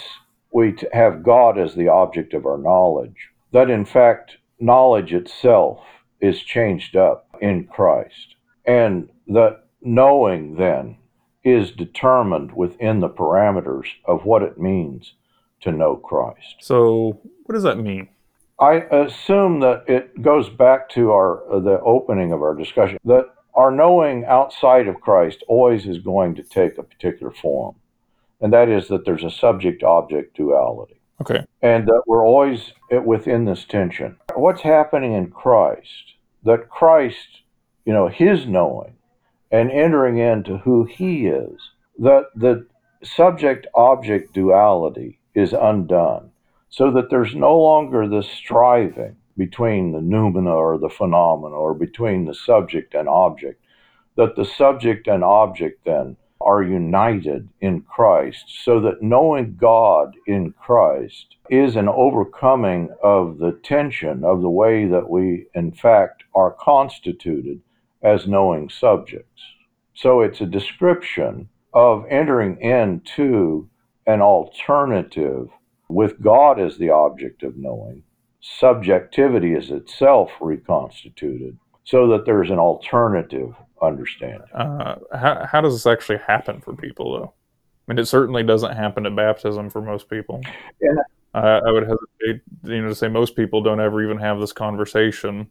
we 0.51 0.73
t- 0.73 0.87
have 0.93 1.23
God 1.23 1.57
as 1.57 1.75
the 1.75 1.87
object 1.87 2.33
of 2.33 2.45
our 2.45 2.57
knowledge, 2.57 3.29
that 3.51 3.69
in 3.69 3.85
fact, 3.85 4.37
knowledge 4.59 5.13
itself 5.13 5.79
is 6.21 6.41
changed 6.41 6.95
up 6.95 7.27
in 7.41 7.65
Christ. 7.65 8.35
And 8.65 9.09
that 9.27 9.65
knowing 9.81 10.55
then 10.55 10.97
is 11.43 11.71
determined 11.71 12.53
within 12.55 12.99
the 12.99 13.09
parameters 13.09 13.87
of 14.05 14.25
what 14.25 14.41
it 14.41 14.57
means 14.57 15.13
to 15.61 15.71
know 15.71 15.95
Christ. 15.95 16.55
So, 16.61 17.19
what 17.43 17.53
does 17.53 17.63
that 17.63 17.77
mean? 17.77 18.09
I 18.63 18.75
assume 18.95 19.59
that 19.59 19.83
it 19.87 20.21
goes 20.21 20.49
back 20.49 20.87
to 20.91 21.11
our 21.11 21.51
uh, 21.51 21.59
the 21.59 21.81
opening 21.81 22.31
of 22.31 22.41
our 22.41 22.55
discussion 22.55 22.97
that 23.03 23.25
our 23.55 23.71
knowing 23.71 24.23
outside 24.23 24.87
of 24.87 25.01
Christ 25.01 25.43
always 25.49 25.85
is 25.85 25.97
going 25.97 26.33
to 26.35 26.43
take 26.43 26.77
a 26.77 26.83
particular 26.83 27.33
form, 27.33 27.75
and 28.39 28.53
that 28.53 28.69
is 28.69 28.87
that 28.87 29.03
there's 29.03 29.25
a 29.25 29.29
subject-object 29.29 30.37
duality. 30.37 31.01
Okay. 31.19 31.45
And 31.61 31.85
that 31.87 32.03
we're 32.07 32.25
always 32.25 32.71
within 33.05 33.43
this 33.43 33.65
tension. 33.65 34.15
What's 34.33 34.61
happening 34.61 35.11
in 35.11 35.29
Christ? 35.29 36.15
That 36.43 36.69
Christ, 36.69 37.41
you 37.85 37.91
know, 37.91 38.07
His 38.07 38.47
knowing 38.47 38.95
and 39.51 39.71
entering 39.71 40.19
into 40.19 40.57
who 40.59 40.85
He 40.85 41.27
is, 41.27 41.59
that 41.99 42.27
the 42.33 42.65
subject-object 43.03 44.33
duality 44.33 45.19
is 45.35 45.51
undone 45.51 46.31
so 46.73 46.89
that 46.89 47.11
there's 47.11 47.35
no 47.35 47.55
longer 47.55 48.07
this 48.07 48.27
striving 48.27 49.15
between 49.37 49.91
the 49.91 49.99
noumena 49.99 50.55
or 50.55 50.79
the 50.79 50.89
phenomena 50.89 51.53
or 51.53 51.75
between 51.75 52.25
the 52.25 52.33
subject 52.33 52.95
and 52.95 53.07
object, 53.07 53.63
that 54.15 54.35
the 54.35 54.43
subject 54.43 55.07
and 55.07 55.23
object 55.23 55.85
then 55.85 56.17
are 56.41 56.63
united 56.63 57.47
in 57.61 57.79
Christ, 57.81 58.45
so 58.63 58.79
that 58.79 59.03
knowing 59.03 59.55
God 59.55 60.15
in 60.25 60.51
Christ 60.53 61.35
is 61.47 61.75
an 61.75 61.87
overcoming 61.87 62.89
of 63.03 63.37
the 63.37 63.51
tension 63.63 64.23
of 64.23 64.41
the 64.41 64.49
way 64.49 64.87
that 64.87 65.07
we, 65.07 65.45
in 65.53 65.73
fact, 65.73 66.23
are 66.33 66.57
constituted 66.59 67.61
as 68.01 68.27
knowing 68.27 68.67
subjects. 68.67 69.43
So 69.93 70.21
it's 70.21 70.41
a 70.41 70.47
description 70.47 71.49
of 71.71 72.03
entering 72.09 72.59
into 72.61 73.69
an 74.07 74.21
alternative 74.21 75.49
with 75.93 76.21
God 76.21 76.59
as 76.59 76.77
the 76.77 76.89
object 76.89 77.43
of 77.43 77.57
knowing, 77.57 78.03
subjectivity 78.41 79.53
is 79.53 79.71
itself 79.71 80.31
reconstituted 80.41 81.57
so 81.83 82.07
that 82.07 82.25
there's 82.25 82.49
an 82.49 82.59
alternative 82.59 83.53
understanding. 83.81 84.47
Uh, 84.53 84.95
how, 85.13 85.45
how 85.45 85.61
does 85.61 85.73
this 85.73 85.85
actually 85.85 86.19
happen 86.25 86.61
for 86.61 86.73
people, 86.75 87.13
though? 87.13 87.33
I 87.87 87.91
mean, 87.91 87.99
it 87.99 88.05
certainly 88.05 88.43
doesn't 88.43 88.75
happen 88.75 89.05
at 89.05 89.15
baptism 89.15 89.69
for 89.69 89.81
most 89.81 90.09
people. 90.09 90.41
Yeah. 90.81 90.95
Uh, 91.33 91.59
I 91.65 91.71
would 91.71 91.83
hesitate, 91.83 92.41
you 92.63 92.81
know, 92.81 92.89
to 92.89 92.95
say 92.95 93.07
most 93.07 93.35
people 93.35 93.61
don't 93.61 93.81
ever 93.81 94.03
even 94.03 94.17
have 94.17 94.39
this 94.39 94.53
conversation. 94.53 95.49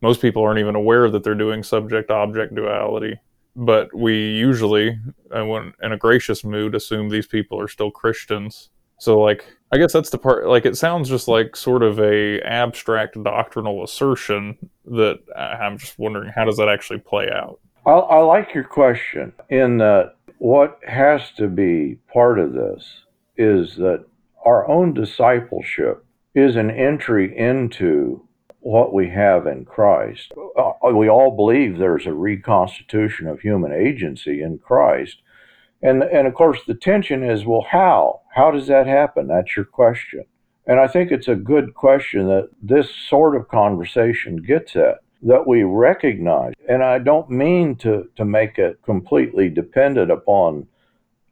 Most 0.00 0.22
people 0.22 0.42
aren't 0.42 0.60
even 0.60 0.74
aware 0.74 1.10
that 1.10 1.24
they're 1.24 1.34
doing 1.34 1.62
subject-object 1.62 2.54
duality. 2.54 3.18
But 3.56 3.94
we 3.94 4.14
usually, 4.30 4.98
uh, 5.34 5.44
in 5.82 5.92
a 5.92 5.96
gracious 5.96 6.44
mood, 6.44 6.74
assume 6.74 7.08
these 7.08 7.26
people 7.26 7.60
are 7.60 7.68
still 7.68 7.90
Christians 7.90 8.70
so 8.98 9.20
like 9.20 9.44
I 9.72 9.78
guess 9.78 9.92
that's 9.92 10.10
the 10.10 10.18
part 10.18 10.46
like 10.46 10.64
it 10.64 10.76
sounds 10.76 11.08
just 11.08 11.28
like 11.28 11.56
sort 11.56 11.82
of 11.82 11.98
a 11.98 12.40
abstract 12.42 13.22
doctrinal 13.22 13.82
assertion 13.82 14.56
that 14.86 15.18
I'm 15.36 15.78
just 15.78 15.98
wondering 15.98 16.32
how 16.34 16.44
does 16.44 16.56
that 16.56 16.68
actually 16.68 17.00
play 17.00 17.28
out? 17.30 17.60
I, 17.84 17.92
I 17.92 18.18
like 18.20 18.54
your 18.54 18.64
question 18.64 19.32
in 19.48 19.78
that 19.78 20.16
what 20.38 20.78
has 20.86 21.30
to 21.38 21.48
be 21.48 21.98
part 22.12 22.38
of 22.38 22.52
this 22.52 23.02
is 23.36 23.76
that 23.76 24.04
our 24.44 24.68
own 24.68 24.94
discipleship 24.94 26.04
is 26.34 26.56
an 26.56 26.70
entry 26.70 27.36
into 27.36 28.22
what 28.60 28.92
we 28.92 29.08
have 29.08 29.46
in 29.46 29.64
Christ. 29.64 30.32
Uh, 30.56 30.72
we 30.92 31.08
all 31.08 31.34
believe 31.34 31.78
there's 31.78 32.06
a 32.06 32.12
reconstitution 32.12 33.28
of 33.28 33.40
human 33.40 33.72
agency 33.72 34.42
in 34.42 34.58
Christ, 34.58 35.18
And, 35.82 36.02
and 36.02 36.26
of 36.26 36.34
course, 36.34 36.60
the 36.66 36.74
tension 36.74 37.22
is 37.22 37.44
well, 37.44 37.66
how? 37.68 38.20
How 38.34 38.50
does 38.50 38.66
that 38.66 38.86
happen? 38.86 39.28
That's 39.28 39.56
your 39.56 39.64
question. 39.64 40.24
And 40.66 40.80
I 40.80 40.88
think 40.88 41.12
it's 41.12 41.28
a 41.28 41.36
good 41.36 41.74
question 41.74 42.26
that 42.26 42.48
this 42.60 42.90
sort 43.08 43.36
of 43.36 43.48
conversation 43.48 44.36
gets 44.36 44.74
at 44.74 44.98
that 45.22 45.46
we 45.46 45.62
recognize. 45.62 46.54
And 46.68 46.82
I 46.82 46.98
don't 46.98 47.30
mean 47.30 47.76
to, 47.76 48.08
to 48.16 48.24
make 48.24 48.58
it 48.58 48.82
completely 48.82 49.48
dependent 49.48 50.10
upon 50.10 50.66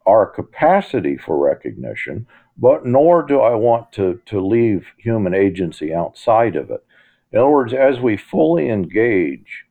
our 0.07 0.27
capacity 0.27 1.17
for 1.17 1.39
recognition, 1.39 2.27
but 2.57 2.85
nor 2.85 3.23
do 3.23 3.41
I 3.41 3.55
want 3.55 3.91
to, 3.93 4.21
to 4.27 4.41
leave 4.41 4.87
human 4.99 5.35
agency 5.35 5.93
outside 5.93 6.57
of 6.57 6.71
it. 6.71 6.85
In 7.33 7.39
other 7.39 7.49
words, 7.49 7.73
as 7.73 7.99
we 7.99 8.17
fully 8.17 8.69
engage 8.69 9.65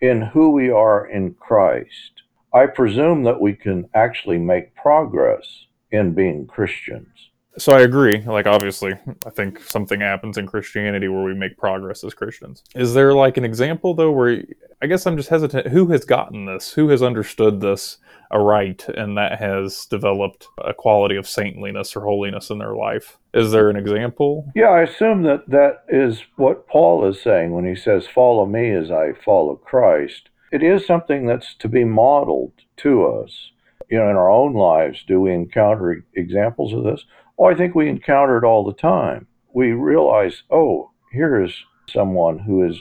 in 0.00 0.22
who 0.22 0.50
we 0.50 0.70
are 0.70 1.06
in 1.06 1.34
Christ, 1.34 2.13
I 2.54 2.66
presume 2.66 3.24
that 3.24 3.40
we 3.40 3.54
can 3.54 3.88
actually 3.94 4.38
make 4.38 4.74
progress 4.76 5.66
in 5.90 6.14
being 6.14 6.46
Christians. 6.46 7.08
So 7.56 7.72
I 7.72 7.82
agree. 7.82 8.20
Like, 8.20 8.46
obviously, 8.46 8.94
I 9.24 9.30
think 9.30 9.60
something 9.60 10.00
happens 10.00 10.38
in 10.38 10.46
Christianity 10.46 11.08
where 11.08 11.22
we 11.22 11.34
make 11.34 11.56
progress 11.56 12.02
as 12.02 12.14
Christians. 12.14 12.64
Is 12.74 12.94
there 12.94 13.12
like 13.12 13.36
an 13.36 13.44
example 13.44 13.94
though 13.94 14.10
where 14.10 14.42
I 14.82 14.86
guess 14.86 15.06
I'm 15.06 15.16
just 15.16 15.30
hesitant. 15.30 15.68
Who 15.68 15.86
has 15.88 16.04
gotten 16.04 16.46
this? 16.46 16.72
Who 16.72 16.88
has 16.90 17.02
understood 17.02 17.60
this 17.60 17.98
aright 18.30 18.86
and 18.88 19.16
that 19.16 19.38
has 19.38 19.86
developed 19.86 20.46
a 20.62 20.74
quality 20.74 21.16
of 21.16 21.28
saintliness 21.28 21.96
or 21.96 22.02
holiness 22.02 22.50
in 22.50 22.58
their 22.58 22.74
life? 22.74 23.18
Is 23.32 23.50
there 23.50 23.70
an 23.70 23.76
example? 23.76 24.52
Yeah, 24.54 24.68
I 24.68 24.82
assume 24.82 25.22
that 25.22 25.48
that 25.48 25.84
is 25.88 26.22
what 26.36 26.68
Paul 26.68 27.06
is 27.08 27.22
saying 27.22 27.52
when 27.52 27.66
he 27.66 27.74
says, 27.74 28.06
Follow 28.06 28.46
me 28.46 28.72
as 28.72 28.90
I 28.90 29.12
follow 29.24 29.56
Christ. 29.56 30.28
It 30.54 30.62
is 30.62 30.86
something 30.86 31.26
that's 31.26 31.56
to 31.56 31.68
be 31.68 31.82
modeled 31.82 32.52
to 32.76 33.06
us. 33.06 33.50
You 33.90 33.98
know, 33.98 34.08
in 34.08 34.14
our 34.14 34.30
own 34.30 34.54
lives, 34.54 35.02
do 35.04 35.20
we 35.20 35.32
encounter 35.32 36.06
examples 36.14 36.72
of 36.72 36.84
this? 36.84 37.04
Oh, 37.36 37.46
I 37.46 37.56
think 37.56 37.74
we 37.74 37.88
encounter 37.88 38.38
it 38.38 38.44
all 38.44 38.64
the 38.64 38.72
time. 38.72 39.26
We 39.52 39.72
realize, 39.72 40.44
oh, 40.52 40.92
here 41.10 41.42
is 41.42 41.52
someone 41.88 42.38
who 42.38 42.64
is 42.64 42.80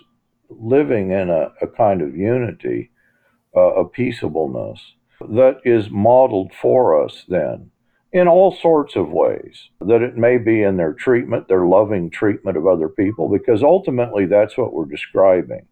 living 0.50 1.10
in 1.10 1.32
a, 1.32 1.52
a 1.64 1.68
kind 1.68 2.04
of 2.04 2.16
unity, 2.16 2.92
uh, 3.58 3.74
a 3.74 3.90
peaceableness 3.90 4.80
that 5.22 5.58
is 5.66 5.90
modeled 5.90 6.52
for 6.54 7.04
us 7.04 7.26
then 7.28 7.72
in 8.12 8.28
all 8.28 8.56
sorts 8.56 8.96
of 8.96 9.10
ways. 9.10 9.70
That 9.82 10.04
it 10.04 10.16
may 10.16 10.38
be 10.38 10.62
in 10.62 10.78
their 10.78 10.94
treatment, 10.94 11.48
their 11.48 11.66
loving 11.66 12.12
treatment 12.12 12.56
of 12.56 12.68
other 12.68 12.88
people, 12.88 13.30
because 13.30 13.64
ultimately 13.64 14.28
that's 14.28 14.60
what 14.60 14.74
we're 14.74 14.86
describing 14.86 15.66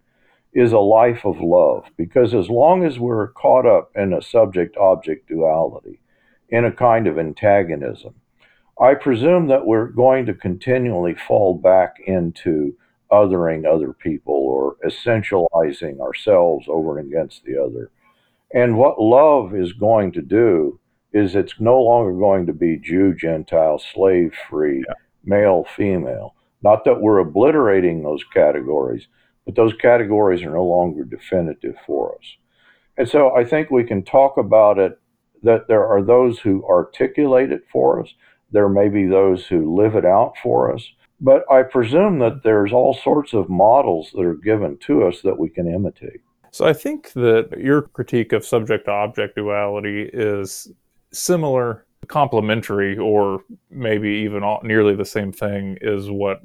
is 0.54 0.72
a 0.74 0.80
life 0.80 1.26
of 1.26 1.40
love. 1.40 1.86
Because 1.98 2.34
as 2.34 2.50
long 2.50 2.84
as 2.84 3.00
we're 3.00 3.30
caught 3.30 3.66
up 3.66 3.92
in 3.96 4.14
a 4.14 4.22
subject 4.22 4.78
object 4.78 5.28
duality, 5.28 6.02
in 6.50 6.66
a 6.66 6.72
kind 6.72 7.08
of 7.08 7.18
antagonism, 7.18 8.14
I 8.80 8.96
presume 8.96 9.48
that 9.48 9.66
we're 9.66 9.88
going 9.88 10.26
to 10.26 10.34
continually 10.34 11.16
fall 11.16 11.56
back 11.56 11.98
into 12.06 12.76
othering 13.12 13.66
other 13.66 13.94
people 13.94 14.34
or 14.34 14.78
essentializing 14.86 16.00
ourselves 16.00 16.66
over 16.68 16.98
and 16.98 17.12
against 17.12 17.44
the 17.44 17.62
other. 17.62 17.92
And 18.54 18.78
what 18.78 19.02
love 19.02 19.56
is 19.56 19.74
going 19.74 20.12
to 20.14 20.22
do 20.22 20.80
is 21.14 21.36
it's 21.36 21.60
no 21.60 21.82
longer 21.82 22.14
going 22.14 22.46
to 22.48 22.54
be 22.54 22.78
Jew, 22.78 23.14
Gentile, 23.14 23.80
slave 23.80 24.34
free, 24.50 24.84
yeah. 24.88 24.94
male, 25.24 25.66
female. 25.76 26.36
Not 26.64 26.86
that 26.86 27.02
we're 27.02 27.20
obliterating 27.20 28.02
those 28.02 28.24
categories, 28.34 29.08
but 29.46 29.56
those 29.56 29.74
categories 29.74 30.44
are 30.44 30.52
no 30.52 30.66
longer 30.66 31.04
definitive 31.04 31.76
for 31.86 32.16
us. 32.16 32.26
And 32.98 33.08
so 33.08 33.36
I 33.36 33.44
think 33.44 33.70
we 33.70 33.84
can 33.84 34.04
talk 34.04 34.38
about 34.38 34.78
it 34.78 35.00
that 35.44 35.68
there 35.68 35.88
are 35.88 36.04
those 36.04 36.40
who 36.40 36.64
articulate 36.66 37.52
it 37.52 37.64
for 37.72 38.02
us, 38.02 38.14
there 38.52 38.70
may 38.70 38.90
be 38.90 39.08
those 39.08 39.46
who 39.48 39.76
live 39.76 39.96
it 39.96 40.06
out 40.06 40.34
for 40.44 40.74
us, 40.74 40.88
but 41.20 41.44
I 41.52 41.64
presume 41.64 42.20
that 42.20 42.44
there's 42.44 42.74
all 42.74 42.94
sorts 42.94 43.34
of 43.34 43.50
models 43.50 44.12
that 44.14 44.22
are 44.22 44.36
given 44.36 44.78
to 44.88 45.04
us 45.04 45.22
that 45.22 45.38
we 45.38 45.50
can 45.50 45.68
imitate. 45.68 46.22
So 46.52 46.66
I 46.66 46.74
think 46.74 47.14
that 47.14 47.58
your 47.58 47.84
critique 47.84 48.34
of 48.34 48.46
subject 48.46 48.86
to 48.86 48.92
object 48.92 49.36
duality 49.36 50.10
is 50.12 50.70
similar, 51.14 51.86
complementary, 52.08 52.98
or 52.98 53.44
maybe 53.70 54.10
even 54.10 54.44
all, 54.44 54.60
nearly 54.64 54.96
the 54.96 55.06
same 55.06 55.32
thing 55.32 55.78
is 55.82 56.12
what 56.12 56.42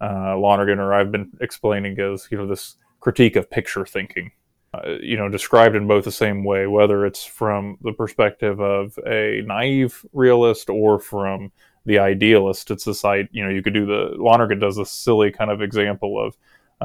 uh, 0.00 0.36
Lonergan 0.36 0.78
or 0.78 0.92
I've 0.92 1.12
been 1.12 1.30
explaining 1.40 1.98
as 2.00 2.28
you 2.30 2.38
know 2.38 2.46
this 2.46 2.76
critique 3.00 3.36
of 3.36 3.50
picture 3.50 3.86
thinking. 3.86 4.30
Uh, 4.72 4.96
you 5.00 5.16
know, 5.16 5.28
described 5.28 5.76
in 5.76 5.86
both 5.86 6.04
the 6.04 6.10
same 6.10 6.42
way, 6.42 6.66
whether 6.66 7.06
it's 7.06 7.24
from 7.24 7.78
the 7.82 7.92
perspective 7.92 8.60
of 8.60 8.98
a 9.06 9.40
naive 9.46 10.04
realist 10.12 10.68
or 10.68 10.98
from 10.98 11.52
the 11.86 11.96
idealist. 11.96 12.72
It's 12.72 12.84
this, 12.84 13.04
you 13.30 13.44
know, 13.44 13.50
you 13.50 13.62
could 13.62 13.74
do 13.74 13.86
the 13.86 14.16
Lonergan 14.16 14.58
does 14.58 14.76
this 14.76 14.90
silly 14.90 15.30
kind 15.30 15.52
of 15.52 15.62
example 15.62 16.18
of 16.18 16.36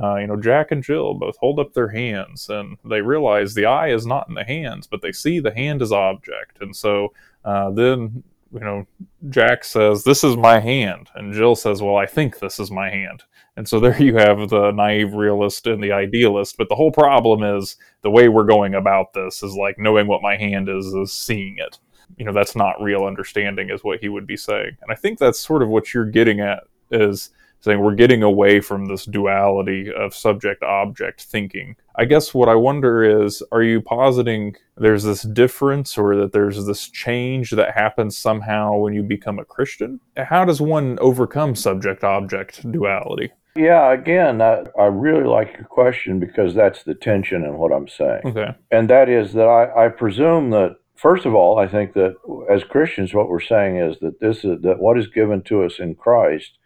uh, 0.02 0.16
you 0.16 0.28
know, 0.28 0.38
Jack 0.38 0.72
and 0.72 0.84
Jill 0.84 1.14
both 1.14 1.38
hold 1.38 1.60
up 1.60 1.74
their 1.74 1.90
hands 1.90 2.50
and 2.50 2.78
they 2.86 3.02
realize 3.02 3.54
the 3.54 3.66
eye 3.66 3.90
is 3.90 4.06
not 4.06 4.28
in 4.30 4.36
the 4.36 4.44
hands, 4.44 4.88
but 4.88 5.02
they 5.02 5.12
see 5.12 5.40
the 5.40 5.54
hand 5.54 5.82
as 5.82 5.92
object. 5.92 6.62
And 6.62 6.76
so 6.76 7.14
uh, 7.44 7.72
then, 7.72 8.24
you 8.54 8.60
know, 8.60 8.88
Jack 9.30 9.64
says, 9.64 10.04
This 10.04 10.24
is 10.24 10.38
my 10.38 10.60
hand. 10.60 11.10
And 11.16 11.34
Jill 11.34 11.56
says, 11.56 11.82
Well, 11.82 11.96
I 11.96 12.06
think 12.06 12.40
this 12.40 12.60
is 12.60 12.72
my 12.72 12.90
hand. 12.90 13.24
And 13.56 13.68
so 13.68 13.80
there 13.80 14.02
you 14.02 14.16
have 14.16 14.50
the 14.50 14.72
naive 14.72 15.14
realist 15.14 15.68
and 15.68 15.84
the 15.84 15.92
idealist. 15.92 16.58
But 16.58 16.70
the 16.70 16.76
whole 16.76 16.92
problem 16.92 17.44
is 17.44 17.76
the 18.02 18.10
way 18.10 18.30
we're 18.30 18.46
going 18.46 18.76
about 18.76 19.14
this 19.14 19.44
is 19.44 19.54
like 19.56 19.78
knowing 19.78 20.08
what 20.08 20.22
my 20.22 20.38
hand 20.38 20.70
is, 20.70 20.86
is 20.88 21.12
seeing 21.12 21.56
it. 21.58 21.78
You 22.18 22.26
know, 22.26 22.34
that's 22.34 22.56
not 22.56 22.82
real 22.82 23.04
understanding, 23.04 23.70
is 23.70 23.84
what 23.84 24.00
he 24.00 24.10
would 24.10 24.26
be 24.26 24.38
saying. 24.38 24.78
And 24.82 24.92
I 24.92 24.96
think 24.96 25.20
that's 25.20 25.40
sort 25.40 25.62
of 25.62 25.70
what 25.70 25.94
you're 25.94 26.06
getting 26.06 26.40
at 26.40 26.64
is 26.92 27.30
saying 27.62 27.80
we're 27.80 27.96
getting 27.96 28.24
away 28.24 28.62
from 28.62 28.86
this 28.86 29.06
duality 29.06 29.92
of 29.92 30.16
subject 30.16 30.64
object 30.64 31.24
thinking. 31.24 31.76
I 31.96 32.06
guess 32.06 32.34
what 32.34 32.50
I 32.50 32.56
wonder 32.56 33.04
is 33.04 33.44
are 33.52 33.64
you 33.64 33.82
positing 33.82 34.56
there's 34.78 35.04
this 35.04 35.24
difference 35.24 35.98
or 35.98 36.16
that 36.16 36.32
there's 36.32 36.66
this 36.66 36.90
change 36.90 37.52
that 37.52 37.76
happens 37.76 38.18
somehow 38.18 38.78
when 38.78 38.94
you 38.94 39.04
become 39.04 39.40
a 39.40 39.46
Christian? 39.46 40.00
How 40.18 40.46
does 40.46 40.62
one 40.62 40.98
overcome 41.02 41.56
subject 41.56 42.04
object 42.04 42.70
duality? 42.72 43.32
Yeah, 43.56 43.92
again, 43.92 44.42
I, 44.42 44.64
I, 44.80 44.86
really 44.86 45.26
like 45.26 45.54
your 45.58 45.66
question 45.66 46.20
because 46.20 46.54
that's 46.54 46.84
the 46.84 46.94
tension 46.94 47.44
in 47.44 47.58
what 47.58 47.74
I'm 47.74 47.88
saying. 47.90 48.22
Okay. 48.24 48.56
And 48.72 48.90
that 48.90 49.10
is 49.10 49.34
that 49.34 49.48
I, 49.48 49.86
I 49.86 49.90
presume 49.90 50.52
that 50.52 50.78
first 50.96 51.26
of 51.26 51.34
all, 51.34 51.58
I 51.58 51.68
think 51.68 51.94
that 51.94 52.16
as 52.50 52.64
Christians, 52.64 53.14
what 53.14 53.28
we're 53.28 53.40
saying 53.42 53.78
is 53.78 53.98
that 54.00 54.20
this 54.22 54.46
is 54.46 54.62
that 54.62 54.80
what 54.80 54.98
is 54.98 55.08
given 55.08 55.42
to 55.44 55.64
us 55.64 55.80
in 55.80 55.96
Christ 55.96 56.59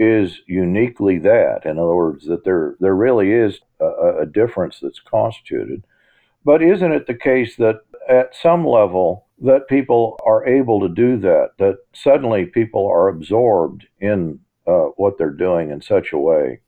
is 0.00 0.40
uniquely 0.46 1.18
that. 1.18 1.66
In 1.66 1.78
other 1.78 1.94
words, 1.94 2.26
that 2.26 2.42
there 2.44 2.74
there 2.80 2.96
really 2.96 3.32
is 3.32 3.60
a, 3.80 4.22
a 4.22 4.26
difference 4.26 4.80
that's 4.80 4.98
constituted. 4.98 5.84
But 6.42 6.62
isn't 6.62 6.92
it 6.92 7.06
the 7.06 7.14
case 7.14 7.56
that 7.56 7.82
at 8.08 8.34
some 8.34 8.66
level 8.66 9.26
that 9.42 9.68
people 9.68 10.18
are 10.24 10.46
able 10.46 10.80
to 10.80 10.88
do 10.88 11.18
that? 11.18 11.50
That 11.58 11.76
suddenly 11.92 12.46
people 12.46 12.88
are 12.88 13.08
absorbed 13.08 13.86
in 14.00 14.40
uh, 14.66 14.88
what 14.96 15.18
they're 15.18 15.30
doing 15.30 15.70
in 15.70 15.82
such 15.82 16.12
a 16.14 16.18
way 16.18 16.60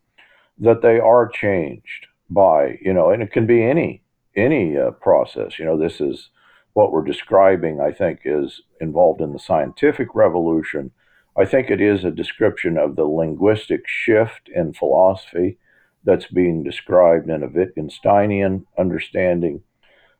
that 0.59 0.83
they 0.83 1.01
are 1.01 1.27
changed 1.27 2.09
by 2.29 2.79
you 2.83 2.93
know, 2.93 3.11
and 3.11 3.23
it 3.23 3.33
can 3.33 3.47
be 3.47 3.63
any 3.63 4.03
any 4.37 4.77
uh, 4.77 4.91
process. 4.91 5.59
You 5.59 5.65
know, 5.65 5.79
this 5.79 6.03
is 6.03 6.29
what 6.75 6.93
we're 6.93 7.05
describing. 7.05 7.81
I 7.81 7.93
think 7.93 8.21
is 8.27 8.61
involved 8.79 9.23
in 9.23 9.33
the 9.33 9.39
scientific 9.39 10.15
revolution 10.15 10.91
I 11.37 11.47
think 11.47 11.71
it 11.71 11.81
is 11.81 12.05
a 12.05 12.11
description 12.11 12.77
of 12.77 12.97
the 12.97 13.05
linguistic 13.05 13.87
shift 13.87 14.51
in 14.55 14.75
philosophy 14.75 15.59
that's 16.05 16.27
being 16.27 16.63
described 16.63 17.31
in 17.31 17.43
a 17.43 17.49
Wittgensteinian 17.49 18.67
understanding. 18.79 19.63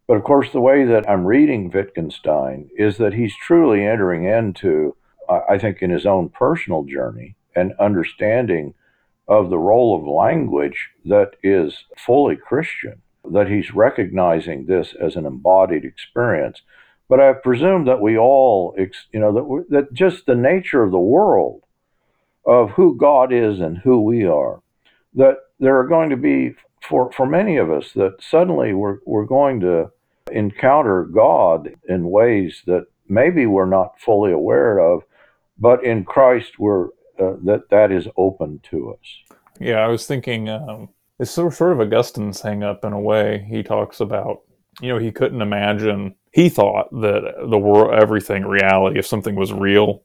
But 0.07 0.17
of 0.17 0.25
course, 0.25 0.51
the 0.51 0.61
way 0.61 0.85
that 0.85 1.09
I'm 1.09 1.27
reading 1.27 1.71
Wittgenstein 1.71 2.71
is 2.77 2.97
that 2.97 3.15
he's 3.15 3.37
truly 3.37 3.85
entering 3.85 4.25
into, 4.25 4.97
I 5.29 5.59
think, 5.59 5.83
in 5.83 5.91
his 5.91 6.07
own 6.07 6.29
personal 6.31 6.85
journey, 6.85 7.37
an 7.55 7.75
understanding 7.79 8.75
of 9.29 9.51
the 9.51 9.59
role 9.59 9.95
of 9.97 10.07
language 10.07 10.91
that 11.05 11.33
is 11.43 11.85
fully 11.97 12.37
Christian, 12.37 13.03
that 13.31 13.49
he's 13.49 13.75
recognizing 13.75 14.67
this 14.67 14.95
as 14.95 15.15
an 15.17 15.27
embodied 15.27 15.85
experience 15.85 16.63
but 17.09 17.21
I 17.21 17.33
presume 17.33 17.85
that 17.87 18.01
we 18.01 18.17
all, 18.17 18.75
you 18.79 19.21
know, 19.21 19.33
that, 19.33 19.67
that 19.71 19.93
just 19.93 20.27
the 20.27 20.35
nature 20.35 20.83
of 20.83 20.93
the 20.93 20.99
world, 20.99 21.63
of 22.45 22.71
who 22.71 22.97
God 22.97 23.33
is 23.33 23.61
and 23.61 23.79
who 23.79 24.03
we 24.03 24.27
are, 24.27 24.61
that 25.15 25.37
there 25.61 25.79
are 25.79 25.87
going 25.87 26.11
to 26.11 26.17
be, 26.17 26.55
for, 26.81 27.13
for 27.13 27.27
many 27.27 27.57
of 27.57 27.71
us, 27.71 27.93
that 27.93 28.17
suddenly 28.21 28.73
we're, 28.73 28.99
we're 29.07 29.27
going 29.27 29.61
to 29.61 29.91
encounter 30.31 31.05
God 31.05 31.75
in 31.89 32.11
ways 32.11 32.63
that 32.67 32.87
maybe 33.09 33.47
we're 33.47 33.67
not 33.67 34.01
fully 34.01 34.33
aware 34.33 34.79
of, 34.79 35.03
but 35.59 35.85
in 35.85 36.05
Christ 36.05 36.59
we're, 36.59 36.87
uh, 37.19 37.37
that 37.45 37.69
that 37.71 37.93
is 37.93 38.09
open 38.17 38.61
to 38.71 38.93
us. 38.93 39.39
Yeah, 39.61 39.77
I 39.77 39.89
was 39.89 40.07
thinking 40.07 40.49
um, 40.49 40.89
it's 41.19 41.31
sort 41.31 41.61
of 41.61 41.81
Augustine's 41.81 42.41
hang 42.41 42.65
up 42.65 42.85
in 42.85 42.93
a 42.93 43.01
way. 43.01 43.47
He 43.49 43.63
talks 43.63 44.01
about, 44.01 44.41
you 44.81 44.89
know, 44.89 44.99
he 44.99 45.13
couldn't 45.13 45.43
imagine 45.43 46.17
he 46.33 46.49
thought 46.49 46.91
that 47.01 47.35
the 47.49 47.59
world, 47.59 47.95
everything, 47.95 48.45
reality, 48.45 48.99
if 48.99 49.07
something 49.07 49.35
was 49.35 49.53
real, 49.53 50.03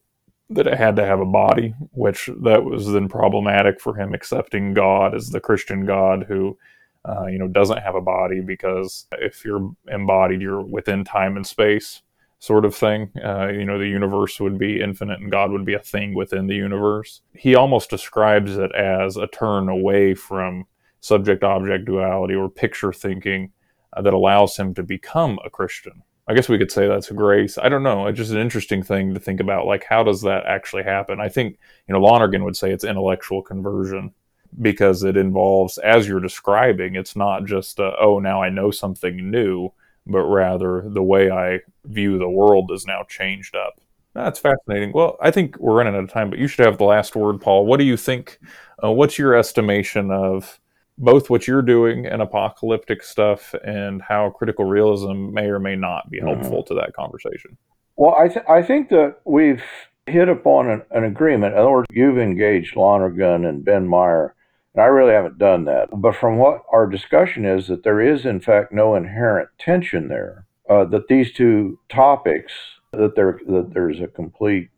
that 0.50 0.68
it 0.68 0.78
had 0.78 0.96
to 0.98 1.06
have 1.06 1.20
a 1.20 1.26
body, 1.26 1.74
which 1.92 2.30
that 2.42 2.64
was 2.64 2.92
then 2.92 3.08
problematic 3.08 3.80
for 3.80 3.96
him 3.96 4.14
accepting 4.14 4.74
God 4.74 5.16
as 5.16 5.30
the 5.30 5.40
Christian 5.40 5.86
God 5.86 6.26
who, 6.28 6.58
uh, 7.06 7.28
you 7.28 7.40
know, 7.40 7.48
doesn't 7.48 7.80
have 7.82 7.96
a 7.96 8.02
body 8.02 8.42
because 8.42 9.08
if 9.14 9.44
you're 9.44 9.72
embodied, 9.90 10.42
you're 10.42 10.62
within 10.62 11.06
time 11.06 11.38
and 11.38 11.48
space, 11.48 12.02
sort 12.40 12.66
of 12.66 12.76
thing. 12.76 13.10
Uh, 13.24 13.48
you 13.48 13.66
know, 13.66 13.80
the 13.80 13.88
universe 13.88 14.40
would 14.40 14.58
be 14.58 14.82
infinite 14.82 15.20
and 15.20 15.32
God 15.32 15.52
would 15.52 15.66
be 15.66 15.74
a 15.74 15.80
thing 15.80 16.14
within 16.14 16.48
the 16.48 16.56
universe. 16.56 17.22
He 17.34 17.56
almost 17.56 17.90
describes 17.90 18.58
it 18.58 18.74
as 18.76 19.16
a 19.16 19.28
turn 19.28 19.70
away 19.70 20.14
from 20.14 20.66
subject 21.00 21.44
object 21.44 21.86
duality 21.86 22.36
or 22.36 22.50
picture 22.50 22.92
thinking 22.92 23.52
uh, 23.94 24.02
that 24.02 24.14
allows 24.14 24.58
him 24.58 24.74
to 24.74 24.84
become 24.84 25.40
a 25.46 25.50
Christian. 25.50 26.04
I 26.28 26.34
guess 26.34 26.50
we 26.50 26.58
could 26.58 26.72
say 26.72 26.88
that's 26.88 27.10
a 27.10 27.14
grace. 27.14 27.58
I 27.58 27.70
don't 27.70 27.84
know. 27.84 28.08
It's 28.08 28.18
just 28.18 28.32
an 28.32 28.38
interesting 28.38 28.84
thing 28.84 29.14
to 29.14 29.20
think 29.20 29.40
about. 29.40 29.66
Like, 29.66 29.86
how 29.86 30.04
does 30.04 30.22
that 30.24 30.46
actually 30.46 30.84
happen? 30.84 31.22
I 31.22 31.30
think, 31.30 31.58
you 31.88 31.94
know, 31.94 32.02
Lonergan 32.02 32.44
would 32.44 32.58
say 32.58 32.72
it's 32.72 32.84
intellectual 32.84 33.42
conversion 33.42 34.14
because 34.62 35.04
it 35.04 35.16
involves, 35.16 35.78
as 35.78 36.08
you're 36.08 36.20
describing, 36.20 36.96
it's 36.96 37.16
not 37.16 37.46
just, 37.46 37.80
oh, 37.80 38.20
now 38.20 38.42
I 38.42 38.50
know 38.50 38.72
something 38.72 39.32
new, 39.32 39.72
but 40.06 40.24
rather 40.24 40.84
the 40.86 41.04
way 41.04 41.32
I 41.32 41.62
view 41.86 42.18
the 42.18 42.30
world 42.30 42.72
is 42.72 42.86
now 42.86 43.04
changed 43.04 43.56
up. 43.56 43.80
That's 44.14 44.40
fascinating. 44.40 44.94
Well, 44.94 45.18
I 45.22 45.32
think 45.32 45.58
we're 45.60 45.76
running 45.76 45.96
out 45.96 46.04
of 46.04 46.10
time, 46.10 46.30
but 46.30 46.40
you 46.40 46.48
should 46.48 46.66
have 46.66 46.78
the 46.78 46.86
last 46.86 47.16
word, 47.16 47.40
Paul. 47.40 47.66
What 47.66 47.78
do 47.78 47.86
you 47.86 47.96
think? 47.98 48.40
Uh, 48.84 48.92
what's 48.92 49.18
your 49.18 49.36
estimation 49.36 50.12
of 50.12 50.60
both 50.98 51.30
what 51.30 51.48
you're 51.48 51.62
doing 51.62 52.06
and 52.06 52.22
apocalyptic 52.22 53.04
stuff 53.04 53.54
and 53.64 54.02
how 54.02 54.32
critical 54.32 54.66
realism 54.66 55.32
may 55.32 55.46
or 55.46 55.60
may 55.60 55.76
not 55.76 56.10
be 56.10 56.20
helpful 56.20 56.64
mm-hmm. 56.64 56.74
to 56.74 56.82
that 56.82 56.94
conversation. 56.94 57.58
Well, 57.96 58.16
I, 58.16 58.28
th- 58.28 58.46
I 58.50 58.62
think 58.64 58.90
that 58.90 59.18
we've 59.26 59.64
hit 60.06 60.30
upon 60.30 60.70
an, 60.70 60.84
an, 60.92 61.04
agreement. 61.04 61.54
In 61.54 61.60
other 61.60 61.72
words, 61.72 61.88
you've 61.92 62.18
engaged 62.18 62.76
Lonergan 62.76 63.46
and 63.46 63.64
Ben 63.64 63.88
Meyer, 63.88 64.36
and 64.74 64.82
I 64.82 64.86
really 64.86 65.14
haven't 65.14 65.38
done 65.38 65.66
that. 65.66 65.90
But 65.92 66.16
from 66.16 66.38
what 66.38 66.64
our 66.72 66.88
discussion 66.88 67.46
is, 67.46 67.68
that 67.68 67.84
there 67.84 68.02
is, 68.02 68.26
in 68.26 68.40
fact, 68.40 68.72
no 68.72 68.96
inherent 68.96 69.50
tension 69.60 70.08
there. 70.08 70.46
Uh, 70.70 70.86
that 70.86 71.08
these 71.08 71.32
two 71.32 71.80
topics, 71.90 72.52
that 72.92 73.16
there 73.16 73.40
that 73.48 73.74
there's 73.74 74.02
a 74.02 74.08
complete 74.08 74.70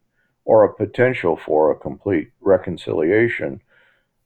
or 0.45 0.63
a 0.63 0.73
potential 0.73 1.35
for 1.35 1.71
a 1.71 1.79
complete 1.79 2.29
reconciliation 2.41 3.61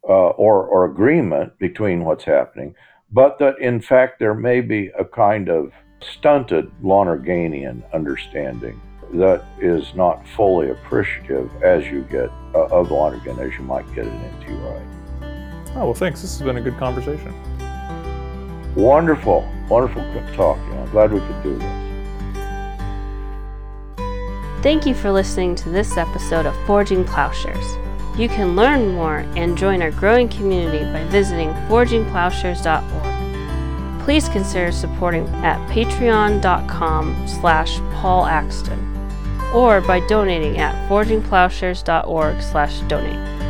uh, 0.08 0.30
or, 0.30 0.66
or 0.66 0.86
agreement 0.86 1.58
between 1.60 2.04
what's 2.04 2.24
happening, 2.24 2.76
but 3.12 3.40
that 3.40 3.58
in 3.60 3.82
fact 3.82 4.20
there 4.20 4.34
may 4.34 4.62
be 4.62 4.88
a 4.98 5.06
kind 5.06 5.50
of 5.50 5.72
stunted 6.02 6.72
Lonerganian 6.82 7.84
understanding 7.94 8.82
that 9.14 9.46
is 9.60 9.94
not 9.96 10.28
fully 10.30 10.70
appreciative 10.70 11.50
as 11.64 11.86
you 11.86 12.02
get 12.04 12.30
uh, 12.56 12.66
of 12.68 12.92
Lonergan 12.92 13.40
as 13.40 13.54
you 13.54 13.64
might 13.64 13.88
get 13.94 14.08
it 14.08 14.14
into 14.14 14.56
right. 14.56 14.82
Oh, 15.76 15.86
well, 15.86 15.94
thanks. 15.94 16.22
This 16.22 16.38
has 16.38 16.46
been 16.46 16.58
a 16.58 16.62
good 16.62 16.78
conversation. 16.78 17.34
Wonderful, 18.76 19.48
wonderful 19.70 20.04
talk. 20.36 20.58
I'm 20.58 20.90
glad 20.90 21.12
we 21.12 21.20
could 21.20 21.44
do 21.44 21.58
this. 21.58 21.84
Thank 24.64 24.86
you 24.86 24.96
for 24.96 25.12
listening 25.12 25.56
to 25.56 25.70
this 25.70 25.98
episode 25.98 26.46
of 26.46 26.56
Forging 26.66 27.04
Plowshares. 27.04 27.83
You 28.16 28.30
can 28.30 28.56
learn 28.56 28.94
more 28.94 29.26
and 29.36 29.58
join 29.58 29.82
our 29.82 29.92
growing 29.92 30.30
community 30.30 30.86
by 30.92 31.04
visiting 31.06 31.50
forgingplowshares.org. 31.68 34.04
Please 34.04 34.30
consider 34.30 34.72
supporting 34.72 35.28
at 35.44 35.58
patreon.com 35.70 37.28
slash 37.28 37.80
Paul 37.94 38.26
Axton 38.26 38.80
or 39.54 39.82
by 39.82 40.00
donating 40.08 40.58
at 40.58 40.90
forgingplowshares.org 40.90 42.42
slash 42.42 42.80
donate. 42.82 43.43